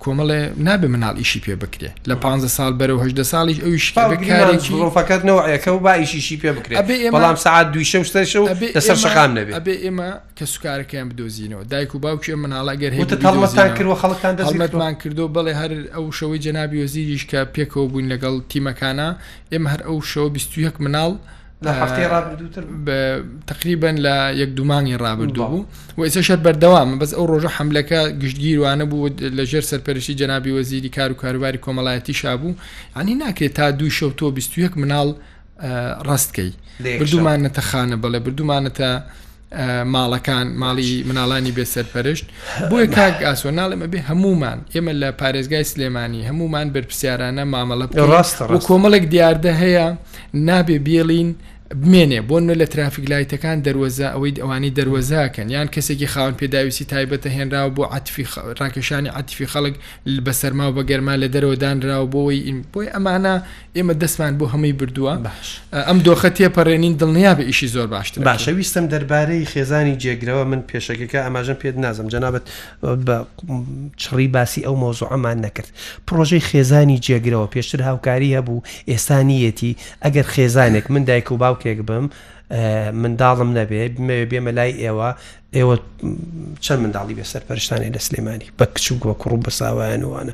کۆمەڵێ 0.04 0.40
نابێ 0.68 0.88
مناڵ 0.96 1.16
ئیشی 1.22 1.40
پێ 1.46 1.54
بکرێ 1.64 1.90
لە 2.10 2.16
15 2.16 2.48
سال 2.58 2.72
بەرەوەه 2.80 3.24
ساڵیش 3.24 3.60
ئەوشکارێکەکە 3.66 5.70
و 5.70 5.70
باشیشی 5.80 6.38
پێ 6.42 6.52
بکرێت 6.58 6.78
بەڵام 7.16 7.36
سعات 7.38 7.68
دوی 7.72 7.86
لەسەر 8.76 8.96
شقام 9.04 9.32
نبێت 9.38 9.54
ئەبێ 9.58 9.76
ئێمە 9.84 10.10
کە 10.40 10.46
سوکارەکەیان 10.54 11.08
بدۆزینەوە 11.12 11.64
دایک 11.72 11.92
و 11.96 12.00
باوکێ 12.00 12.36
مناڵاگەر 12.44 12.92
هێتەڵمەستان 13.00 13.70
کردوە 13.78 13.96
خەڵکان 14.02 14.34
دەزمەتمان 14.40 14.94
کردو 15.02 15.26
بەڵێ 15.36 15.54
هەر 15.62 15.72
ئەو 15.96 16.06
شەوەی 16.20 16.40
جەنابی 16.46 16.78
وەزیریش 16.84 17.24
کە 17.32 17.38
پێکەوە 17.56 17.86
بووین 17.92 18.08
لەگەڵ 18.14 18.34
تیمەکانە 18.52 19.10
ئێمە 19.54 19.68
هەر 19.74 19.82
ئەو 19.88 19.98
شەوە 20.12 20.28
21 20.36 20.74
مناڵ 20.86 21.14
لە 21.66 21.70
هەفتەی 21.80 22.08
ڕابردووتر 22.14 22.64
تقریبن 23.48 23.96
لە 24.06 24.16
یەک 24.42 24.50
دومانی 24.60 24.98
ڕابردوو 25.04 25.48
بوو 25.52 25.66
و 25.98 26.02
ئێسەشت 26.10 26.40
بەردەوام 26.46 26.90
بەس 27.02 27.12
ئەو 27.18 27.26
ڕۆژە 27.32 27.50
حملەکە 27.58 28.00
گشتگیروانە 28.22 28.86
بوو 28.90 29.08
لە 29.38 29.44
ژێر 29.52 29.64
سەرپەرشی 29.72 30.14
جەنابی 30.22 30.52
وەزیری 30.58 30.90
کار 30.96 31.12
و 31.12 31.16
کاروباری 31.24 31.60
کۆمەڵایەتی 31.66 32.16
شابوو 32.22 32.54
ینی 33.00 33.16
ناکرێت 33.24 33.54
تا 33.58 33.72
دوو 33.72 33.90
شەو 33.98 34.10
تۆ 34.20 34.26
21 34.32 34.78
مناڵ 34.82 35.08
ڕاستکەی 36.08 36.52
بردومانەتە 37.00 37.62
خانە 37.70 37.98
بڵێ 38.04 38.20
بردومانەتە 38.28 38.90
ماڵەکان 39.96 40.48
ماڵی 40.64 41.04
مناڵانی 41.10 41.54
بێسەرپەرشت 41.58 42.26
بۆیە 42.70 42.88
کاک 42.98 43.16
ئاسۆناڵێمە 43.28 43.88
بێ 43.94 44.00
هەمومان 44.10 44.60
ئێمە 44.74 44.94
لە 45.02 45.10
پارێزگای 45.22 45.66
سلێمانی 45.72 46.22
هەمومان 46.30 46.68
بەرپسیارانە 46.76 47.44
مامەڵە 47.54 47.86
ڕاستە 48.14 48.44
و 48.54 48.60
کۆمەڵێک 48.68 49.04
دیاردە 49.14 49.52
هەیە 49.64 49.88
نابێ 50.48 50.78
بێڵین 50.88 51.30
بمێنێ 51.76 52.20
بۆ 52.30 52.40
نە 52.40 52.54
لە 52.62 52.66
ترافیک 52.74 53.06
لایتەکان 53.12 53.58
دەواز 53.68 54.00
ئەوەی 54.14 54.40
ئەوانی 54.44 54.72
دەواازاکەن 54.80 55.48
یان 55.56 55.68
کەسێکی 55.76 56.08
خاون 56.14 56.34
پێداویستی 56.42 56.86
تایبەتە 56.94 57.28
هێنراوە 57.36 57.72
بۆ 57.78 57.84
ڕاکێشانی 58.60 59.10
عاتفی 59.16 59.48
خەڵک 59.54 59.76
بە 60.26 60.32
سەرماوە 60.42 60.74
بە 60.78 60.84
گەرما 60.90 61.14
لە 61.24 61.28
دەرەوەدانراوە 61.36 62.06
بۆی 62.16 62.40
بۆی 62.74 62.88
ئەمانە 62.96 63.36
ئێمە 63.78 63.94
دەستمان 64.02 64.34
بۆ 64.40 64.46
هەمووی 64.54 64.74
بردووە 64.80 65.14
ئەم 65.88 65.98
دۆخەتیە 66.08 66.50
پەڕێنین 66.58 66.94
دڵنیا 67.02 67.34
بە 67.38 67.42
ئیشی 67.50 67.68
زۆر 67.76 67.88
باشتر 67.96 68.24
باشە 68.36 68.50
ویستم 68.58 68.86
دەربارەی 68.94 69.46
خێزانی 69.54 69.96
جێگرەوە 70.04 70.44
من 70.52 70.62
پێشەکەەکە 70.72 71.20
ئەماژەم 71.26 71.58
پێت 71.62 71.76
نازم 71.86 72.08
جەنابەت 72.14 72.46
بە 73.08 73.18
چڕی 74.02 74.28
باسی 74.36 74.62
ئەو 74.68 74.76
مۆزۆ 74.82 75.06
ئەمان 75.14 75.38
نەکرد 75.46 75.70
پرۆژەی 76.08 76.44
خێزانی 76.50 76.98
جێگرەوە 77.06 77.48
پێشتر 77.56 77.80
هاوکاری 77.90 78.30
هەبوو 78.38 78.58
ئێسانیەتی 78.92 79.72
ئەگەر 80.06 80.28
خێزانێک 80.34 80.86
من 80.94 81.04
دایک 81.10 81.32
و 81.32 81.38
باو 81.38 81.57
چاوکێک 81.58 81.80
بم 81.90 82.06
منداڵم 83.02 83.52
نەبێ 83.58 83.82
بمەوێ 83.96 84.26
بێمە 84.32 84.52
لای 84.58 84.72
ئێوە 84.84 85.10
ئێوە 85.58 85.76
چەند 86.64 86.80
منداڵی 86.86 87.16
بێسەر 87.20 87.42
پەرشتانی 87.50 87.94
لە 87.96 87.98
سلێمانی 88.08 88.50
بە 88.60 88.66
کچووە 88.76 89.14
کوڕ 89.22 89.34
بە 89.46 89.50
ساوایان 89.60 90.04
وانە 90.14 90.34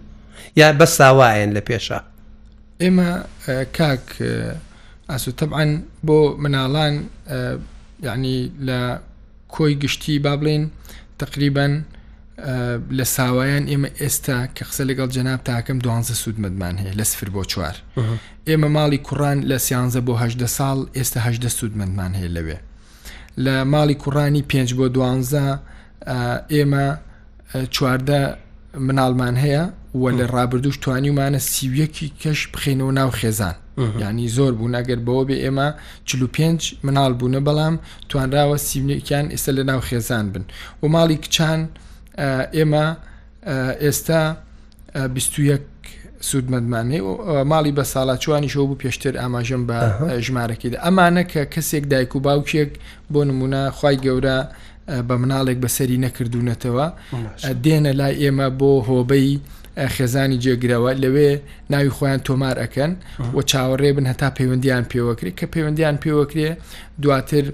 یا 0.59 0.67
بە 0.79 0.85
ساوایەن 0.97 1.51
لە 1.57 1.61
پێشە 1.69 1.99
ئێمە 2.83 3.09
کاک 3.77 4.05
ئاسوتەبعاان 5.11 5.71
بۆ 6.07 6.17
مناڵان 6.43 6.93
یعنی 8.07 8.37
لە 8.67 8.79
کۆی 9.55 9.73
گشتی 9.83 10.19
با 10.23 10.33
بڵێن 10.41 10.63
تقریبان 11.19 11.71
لە 12.97 13.03
ساوایان 13.17 13.67
ئێمە 13.71 13.89
ئێستا 14.01 14.39
کە 14.55 14.63
قسە 14.69 14.83
لەگەڵ 14.89 15.09
جەناب 15.17 15.41
تاکەم 15.47 15.77
دوانزە 15.85 16.13
سوودمەدمان 16.23 16.75
هەیە 16.81 16.93
لە 16.99 17.03
سفر 17.11 17.29
بۆ 17.35 17.41
چوار 17.51 17.75
ئێمە 18.49 18.67
ماڵی 18.77 18.97
کوڕان 19.07 19.39
لە 19.49 19.57
سیانزە 19.65 19.99
بۆهدە 20.07 20.47
ساڵ 20.57 20.77
ئێستاهدە 20.97 21.49
سوودمەندمان 21.59 22.11
هەیە 22.19 22.31
لەوێ 22.35 22.57
لە 23.45 23.55
ماڵی 23.73 23.95
کوڕانی 24.03 24.43
پێنج 24.53 24.69
بۆ 24.79 24.85
دوانزە 24.95 25.45
ئێمە 26.55 26.85
چواردە 27.75 28.19
مناڵمان 28.87 29.35
هەیە 29.43 29.63
وە 30.01 30.09
لە 30.19 30.25
ڕابردوش 30.35 30.75
توانیمانە 30.83 31.39
سیویەکی 31.51 32.07
کەش 32.21 32.39
بخینەوە 32.53 32.91
ناو 32.99 33.11
خێزان 33.19 33.55
ینی 34.01 34.27
زۆر 34.37 34.51
بوون 34.57 34.73
ئەگەر 34.79 34.99
بەوە 35.07 35.23
بێ 35.27 35.37
ئێمە 35.43 35.67
چلو 36.07 36.27
پێنج 36.35 36.61
مناڵ 36.85 37.11
بوونە 37.19 37.41
بەڵام 37.47 37.75
توانراوە 38.09 38.57
سیونێکیان 38.67 39.25
ئێستا 39.33 39.51
لە 39.57 39.63
ناو 39.69 39.79
خێزان 39.89 40.25
بن 40.33 40.43
و 40.83 40.87
ماڵی 40.95 41.17
کچان 41.23 41.59
و 41.63 41.83
ئێمە 42.57 42.85
ئێستا 43.83 44.23
سوودمەدمانێ 46.31 46.99
ماڵی 47.51 47.71
بە 47.77 47.83
ساڵا 47.93 48.15
چوانیشەوە 48.23 48.65
بوو 48.69 48.77
پێشتر 48.83 49.13
ئاماژم 49.21 49.61
بە 49.69 49.77
ژمارەکەیدا 50.25 50.77
ئەمانە 50.85 51.23
کە 51.31 51.41
کەسێک 51.53 51.83
دایک 51.91 52.11
و 52.15 52.19
باوکێک 52.25 52.71
بۆ 53.13 53.21
نمونە 53.29 53.63
خی 53.77 53.95
گەورە 54.05 54.37
بە 55.07 55.15
مناڵێک 55.21 55.57
بەسەری 55.63 55.97
نەکردوونەتەوە 56.05 56.87
دێنە 57.63 57.91
لای 57.99 58.13
ئێمە 58.21 58.47
بۆ 58.59 58.71
هۆبەی 58.87 59.31
خێزانی 59.77 60.39
جێگرەوە 60.43 60.91
لەوێ 61.03 61.31
ناوی 61.69 61.89
خۆیان 61.97 62.19
تۆمار 62.27 62.55
ئەەکەن 62.63 62.91
و 63.35 63.41
چاوەڕێ 63.51 63.91
بن 63.97 64.05
هەتا 64.11 64.29
پەیوەندیان 64.37 64.83
پێوەکری 64.91 65.33
کە 65.39 65.45
پەیوەندیان 65.53 65.95
پێوەکرێ 66.03 66.49
دواتر 67.01 67.45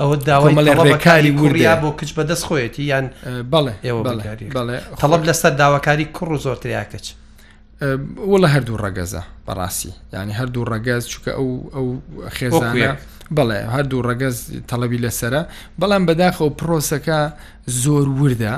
ئەوە 0.00 0.16
داوامەڵێ 0.28 0.72
ڕێکاری 0.86 1.30
گوریا 1.40 1.74
بۆ 1.82 1.88
کچ 2.00 2.10
بەدەست 2.16 2.44
خۆیەتی 2.48 2.82
یان 2.92 3.06
بەڵێ 3.52 3.72
بڵێ 4.56 4.76
تەڵب 5.00 5.22
لەسەر 5.28 5.52
داواکاری 5.62 6.04
کوڕ 6.16 6.28
و 6.32 6.38
زۆرتریا 6.46 6.84
کەچ 6.92 7.06
وڵە 8.32 8.48
هەردوو 8.54 8.76
ڕەگەزە 8.84 9.22
بەڕاستی 9.46 9.90
ینی 10.14 10.34
هەردوو 10.40 10.64
ڕەگەز 10.72 11.02
چکە 11.12 11.30
ئەو 11.38 11.48
ئەو 11.74 11.86
خێزانە. 12.36 12.94
بڵێ 13.36 13.60
هەردوو 13.74 14.02
ڕەگەز 14.08 14.36
تەڵەبی 14.70 14.98
لەسرە 15.04 15.42
بەڵام 15.80 16.02
بەداخەوە 16.08 16.50
پرۆسەکە 16.60 17.20
زۆر 17.82 18.04
وردە 18.20 18.54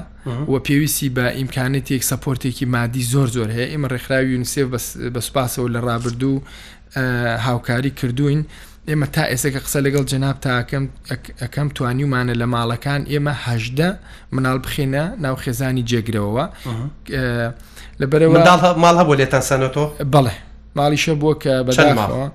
وە 0.52 0.58
پێویستی 0.66 1.08
بە 1.16 1.24
ئیمکانێتێک 1.38 2.02
سەپۆرتێکی 2.12 2.66
مادی 2.74 3.04
زۆر 3.12 3.28
زۆر 3.36 3.48
هەیە 3.56 3.66
ئمە 3.74 3.88
ڕێکخراوی 3.92 4.26
یونسێف 4.34 4.66
بە 5.14 5.20
سوپاسەوە 5.26 5.68
لە 5.74 5.80
ڕابردوو 5.86 6.36
هاوکاری 7.46 7.92
کردوین. 7.98 8.42
ئێمە 8.90 9.06
تا 9.14 9.24
ئێسەکە 9.30 9.60
قسە 9.64 9.78
لەگەڵ 9.86 10.04
جناب 10.12 10.36
تاکەم 10.46 10.84
ئەەکەم 11.42 11.68
توانیمانە 11.76 12.34
لە 12.40 12.46
ماڵەکان 12.54 13.00
ئێمە 13.12 13.34
هەدە 13.46 13.88
مناڵ 14.34 14.56
بخێنە 14.64 15.04
ناو 15.24 15.34
خێزانی 15.44 15.82
جێگرەوەەوە 15.90 16.46
لەبەرەوە 18.00 18.34
ماڵ 18.84 18.94
هەبوو 19.00 19.14
لێتان 19.20 19.42
سەنەوە 19.48 19.84
بڵێ 20.14 20.34
ماڵیشە 20.76 21.14
بووە 21.20 21.34
کە 21.42 21.52
بەداخەوە. 21.66 22.28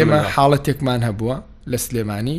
ئێمە 0.00 0.20
حاڵەتێکمان 0.34 1.00
هەبووە 1.08 1.36
لە 1.70 1.76
سلێمانی 1.84 2.38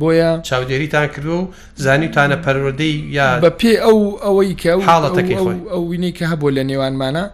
بۆیە 0.00 0.30
چاودێریتان 0.48 1.06
کردو 1.14 1.36
و 1.42 1.48
زانیتانە 1.84 2.38
پەرۆدەی 2.44 2.94
یا 3.18 3.26
بە 3.44 3.50
پێ 3.60 3.72
ئەو 3.84 3.98
ئەوەی 4.26 4.52
کە 4.62 4.70
حاڵەتەکەی 4.88 5.36
ئەو 5.72 5.82
وینەی 5.90 6.12
کە 6.18 6.24
هەبوو 6.32 6.54
لە 6.56 6.62
نێوانمانە 6.70 7.24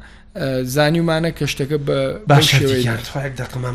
زانیمانە 0.76 1.30
کەشتەکە 1.38 1.78
بە 1.88 1.98
باشێک 2.30 3.34
دەقمان 3.40 3.74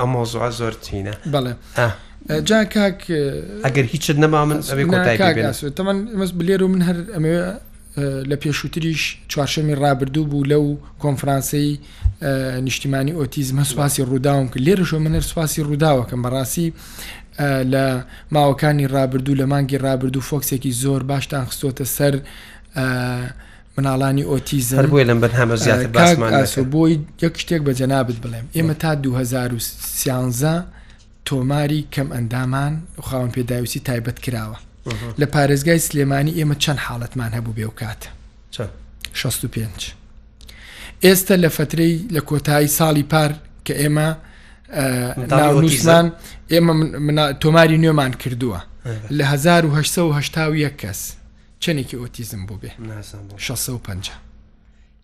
ئەمۆزوع 0.00 0.48
زۆر 0.58 0.74
تینە 0.84 1.14
بڵێ 1.34 1.52
جا 2.48 2.60
کاک 2.74 3.00
ئەگەر 3.66 3.84
هیچت 3.92 4.16
نەما 4.22 4.40
من 4.48 4.58
ئەوێ 4.70 4.84
کۆتای 4.92 5.16
تەمەمەس 5.78 6.32
بلێر 6.38 6.60
و 6.64 6.68
من 6.74 6.82
هەر 6.88 6.96
ئەمەوە 7.16 7.46
لە 7.98 8.36
پێشووتریش 8.42 9.02
چوارشەمی 9.28 9.74
ڕابردوو 9.80 10.24
بوو 10.30 10.44
لەو 10.52 10.64
کۆنفرانسی 11.02 11.78
نیشتیمانی 12.66 13.12
ئۆتیزمە 13.18 13.62
سوپاسی 13.70 14.02
ڕووداوم 14.08 14.46
کرد 14.52 14.62
لێرەشۆ 14.66 14.94
منەر 15.04 15.22
سوپاسی 15.30 15.62
ڕووداوەکەم 15.68 16.20
بەڕاستی 16.24 16.68
لە 17.72 17.84
ماوەکانی 18.34 18.86
ڕابردوو 18.94 19.34
لە 19.40 19.44
مانگی 19.52 19.78
ڕابردوو 19.86 20.22
فۆکسێکی 20.30 20.72
زۆر 20.82 21.02
باشتان 21.10 21.44
خستۆتە 21.50 21.84
سەر 21.96 22.14
مناڵانی 23.76 24.24
ئۆتیزم 24.30 24.86
بووی 24.86 25.04
لەم 25.04 25.18
بەرهامە 25.24 25.54
زیاتر 25.56 26.62
بۆی 26.74 26.94
یەک 27.24 27.34
شتێک 27.42 27.60
بە 27.66 27.72
جەنابت 27.80 28.16
بڵێم 28.24 28.46
ئێمە 28.56 28.74
تا 28.82 28.94
2013 28.94 30.64
تۆماری 31.26 31.80
کەم 31.94 32.08
ئەندامان 32.12 32.72
خاوەن 33.02 33.30
پێداویستی 33.34 33.80
تایبەت 33.88 34.18
کراوە 34.26 34.69
لە 35.20 35.26
پارێزگای 35.26 35.78
سلێمانی 35.78 36.32
ئێمە 36.38 36.54
چەند 36.54 36.78
حاڵەتمان 36.86 37.32
هەبوو 37.36 37.52
بێ 37.56 37.64
و 37.64 37.70
کات 37.70 38.00
65 39.12 39.92
ئێستا 41.04 41.36
لە 41.36 41.48
فترەی 41.56 41.94
لە 42.14 42.20
کۆتایی 42.28 42.68
ساڵی 42.76 43.02
پار 43.02 43.30
کە 43.66 43.72
ئێمە 43.72 44.08
ناوسان 45.30 46.12
ئێمە 46.50 47.20
تۆماری 47.42 47.78
نوێمان 47.78 48.12
کردووە 48.12 48.60
لە 49.10 49.24
1970 49.24 50.70
کەس 50.80 51.12
چنێکی 51.60 51.96
ئۆتیزم 51.96 52.46
بوو 52.46 52.58
بێ 52.62 52.70
650 53.38 54.12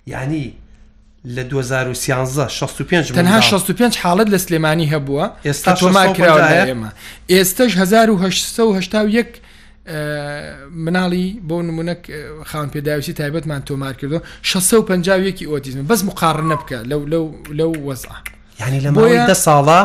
یعنی 0.07 0.53
لە 1.27 1.39
2013 1.41 2.49
تەنها 3.15 3.41
65 3.41 3.97
حاڵت 3.99 4.27
لە 4.29 4.37
سلێمانی 4.39 4.91
هەبووە 4.91 5.47
ئێستا 5.47 5.75
تۆمار 5.77 6.15
کراوە 6.17 6.67
ئێمە 6.67 6.93
ئێستش 7.31 7.77
1970 7.77 9.41
مناڵی 9.87 11.27
بۆ 11.49 11.63
نمونەك 11.63 12.01
خان 12.51 12.69
پێداویسی 12.71 13.13
تایبەتمان 13.21 13.63
تۆمار 13.69 13.93
کردو 14.01 14.19
650 14.43 15.19
یەکی 15.27 15.47
ئۆتیزم 15.47 15.87
بەس 15.89 16.03
مقارنە 16.05 16.57
بکە 16.61 16.73
لەو 16.85 17.07
لەو 17.07 17.35
لەو 17.51 17.73
وەزع 17.87 18.09
ینی 18.61 18.81
لە 18.81 18.87
ماوەی 18.91 19.27
دە 19.29 19.35
ساڵە 19.47 19.79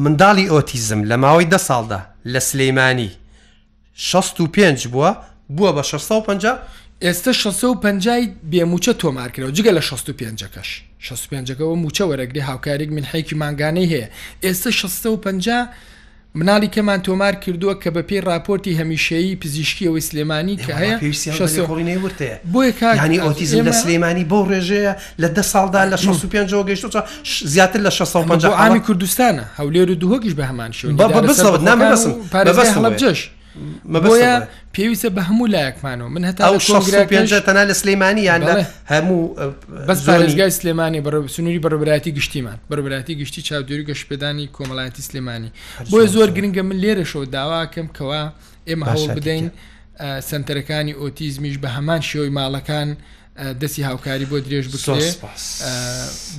منداڵی 0.00 0.48
ئۆتیزم 0.52 1.04
لە 1.04 1.14
ماوەی 1.16 1.46
دە 1.52 1.58
ساڵدا 1.68 2.00
لە 2.26 2.38
سلەیمانی 2.40 3.10
65 3.94 4.88
بووە 4.88 5.12
بووە 5.56 5.72
بە 5.72 5.82
650 5.82 6.58
ئێستا 7.02 7.32
650 7.32 8.32
بێموچە 8.50 8.94
تۆمارکرەوە 8.98 9.54
جگە 9.56 9.72
لە 9.72 9.80
65ەکەش 9.80 10.80
65ەکەەوە 11.00 11.76
موچە 11.76 12.02
وەرەگری 12.04 12.38
هاوکارێک 12.40 12.88
من 12.92 13.04
حیکی 13.12 13.34
ماگانەی 13.34 13.90
هەیە 13.92 14.08
ئێستا 14.42 14.70
650 14.70 15.68
مناڵی 16.38 16.66
کەمان 16.74 16.98
تۆمار 17.06 17.34
کردووە 17.44 17.74
کە 17.82 17.90
بە 17.94 18.02
پێی 18.08 18.20
راپۆرتی 18.28 18.74
هەمیشەیی 18.80 19.36
پزیشکیەوەی 19.42 20.00
سلێمانی 20.08 20.56
کە 20.64 20.72
هەیە 20.82 20.96
پێویستیڕینەیورتەیە 21.02 22.36
بۆیکانی 22.52 23.18
ئۆتیزم 23.24 23.64
لە 23.68 23.72
سلێمانی 23.82 24.24
بۆ 24.30 24.38
ڕێژەیە 24.50 24.92
لە 25.22 25.28
ده 25.36 25.42
ساڵدا 25.52 25.82
لە 25.92 25.96
65 25.96 26.52
گەشت 26.54 26.84
زیاتر 27.52 27.80
لە 27.86 27.90
650 27.92 28.50
ئامی 28.60 28.80
کوردستانە 28.86 29.44
هەولێر 29.58 29.90
و 29.90 29.94
دووهۆکیش 29.94 30.34
بە 30.38 30.44
هەمان 30.50 30.70
شو 30.78 30.88
بەسم 32.32 32.96
جش 32.96 33.30
مەبە 33.92 34.08
پێویستە 34.76 35.08
بە 35.16 35.22
هەموو 35.28 35.46
لایەکمانەوە 35.54 36.08
من 36.14 36.22
هەتا 36.30 36.44
پێنجەتەنا 37.12 37.62
لە 37.70 37.74
سلەیمانی 37.80 38.22
یان 38.30 38.42
هەموو 38.92 39.20
بەس 39.88 39.98
پارێزگای 40.08 40.52
سلێمانی 40.60 41.00
بە 41.04 41.10
سنووری 41.34 41.60
بەڕبراتی 41.64 42.10
گشتیمان 42.18 42.58
بەربراتی 42.70 43.12
گشتی 43.20 43.42
چاودێری 43.48 43.84
گەشتپێدانی 43.90 44.46
کۆمەڵایەتی 44.56 45.02
سلێمانی 45.08 45.50
بۆیە 45.90 46.06
زۆر 46.14 46.28
گرنگە 46.36 46.62
من 46.68 46.78
لێرەشەوە 46.82 47.26
داواکەم 47.36 47.86
کەوا 47.96 48.22
ئێمە 48.68 48.86
هەوڵ 48.92 49.10
بدەین 49.18 49.46
سنتەرەکانی 50.28 50.94
ئۆتیزمیش 51.00 51.56
بە 51.62 51.68
هەمان 51.76 52.00
شێوەی 52.10 52.32
ماڵەکان 52.38 52.88
دەستی 53.34 53.82
هاوکاری 53.88 54.24
بۆ 54.30 54.36
درێژ 54.46 54.66
بکرێ 54.74 55.08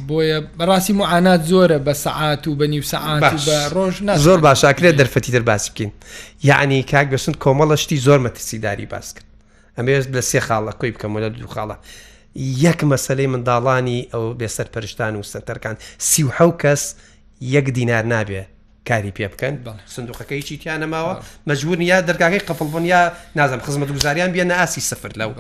بۆیە 0.09 0.39
بەڕاستی 0.59 0.93
معانات 0.99 1.41
زۆرە 1.51 1.77
بە 1.85 1.93
سەعات 2.05 2.47
و 2.47 2.51
بە 2.59 2.63
نیو 2.73 2.83
سەعات 2.93 3.23
بە 3.47 3.57
ڕۆژ 3.75 3.95
زۆر 4.25 4.39
باشاکرێت 4.47 4.95
دەرفەتی 5.01 5.31
دەرباس 5.35 5.63
بکەین 5.69 5.89
یعنی 6.49 6.83
کاک 6.91 7.07
بەسند 7.13 7.35
کۆمەڵەشتی 7.43 7.97
زۆر 8.07 8.19
مەترسیداری 8.25 8.85
باس 8.93 9.07
کرد 9.15 9.25
ئەمێز 9.77 10.05
لە 10.15 10.21
سێ 10.29 10.39
خاڵە 10.47 10.73
کوی 10.79 10.91
بکەم 10.95 11.11
لە 11.23 11.29
دوو 11.39 11.51
خاڵە 11.55 11.75
یەک 12.65 12.79
مەسلەی 12.91 13.27
منداڵانی 13.33 13.99
ئەو 14.13 14.25
بێسەر 14.39 14.67
پەرشتان 14.73 15.13
و 15.19 15.23
سەتەرکان 15.31 15.75
سیحە 16.11 16.47
کەس 16.61 16.81
یەک 17.55 17.65
دینار 17.77 18.05
نابێت 18.13 18.49
کاری 18.89 19.11
پێ 19.11 19.27
بکەن 19.33 19.53
سندوقەکەی 19.95 20.41
چی 20.43 20.57
تیانەماوە 20.63 21.13
مەجبور 21.49 21.81
یا 21.81 22.01
دەرگاکەی 22.01 22.41
قفڵبوون 22.49 22.83
یا 22.85 23.11
نازم 23.35 23.59
خزمەت 23.59 23.89
گوزاریان 23.95 24.29
بێنە 24.35 24.53
ئاسی 24.61 24.81
سفر 24.81 25.09
لەو 25.19 25.31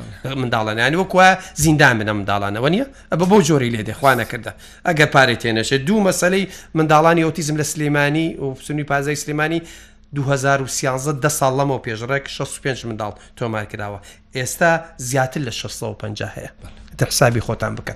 منداڵانیانی 0.41 0.95
وەکوە 1.03 1.27
زیندان 1.55 1.95
منە 1.99 2.11
منداڵانەوە 2.17 2.69
نیە 2.73 2.85
ئە 3.11 3.15
بۆ 3.19 3.37
جۆری 3.47 3.69
لێ 3.75 3.83
دێخواانەکردە 3.89 4.51
ئەگەر 4.87 5.09
پارێت 5.15 5.39
تێنەشێت 5.43 5.81
دوو 5.87 6.01
مەسلەی 6.07 6.45
منداڵانی 6.77 7.25
ئۆتیزم 7.27 7.55
لە 7.61 7.65
سلێمانی 7.71 8.27
و 8.39 8.55
سنووی 8.65 8.83
پازای 8.83 9.15
سلێمانی 9.15 9.61
2013 10.15 11.11
ده 11.13 11.29
ساڵ 11.29 11.53
لەمەوە 11.59 11.83
پێژڕێک 11.85 12.27
65 12.29 12.85
منداڵ 12.85 13.13
تۆمار 13.39 13.65
کراوە 13.71 13.99
ئێستا 14.35 14.79
زیاتر 14.97 15.41
لە 15.45 15.49
650 15.49 16.31
هەیە 16.35 16.49
دەحسابی 16.99 17.41
خۆتان 17.41 17.75
بکەن 17.77 17.95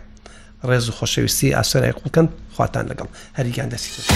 ڕێز 0.70 0.90
و 0.90 0.92
خۆشەویستی 0.92 1.54
ئاسەرای 1.56 1.92
قوڵکەن 1.94 2.28
خواتان 2.56 2.86
لەگەڵ 2.92 3.08
هەریگان 3.38 3.70
دەسیتە. 3.74 4.14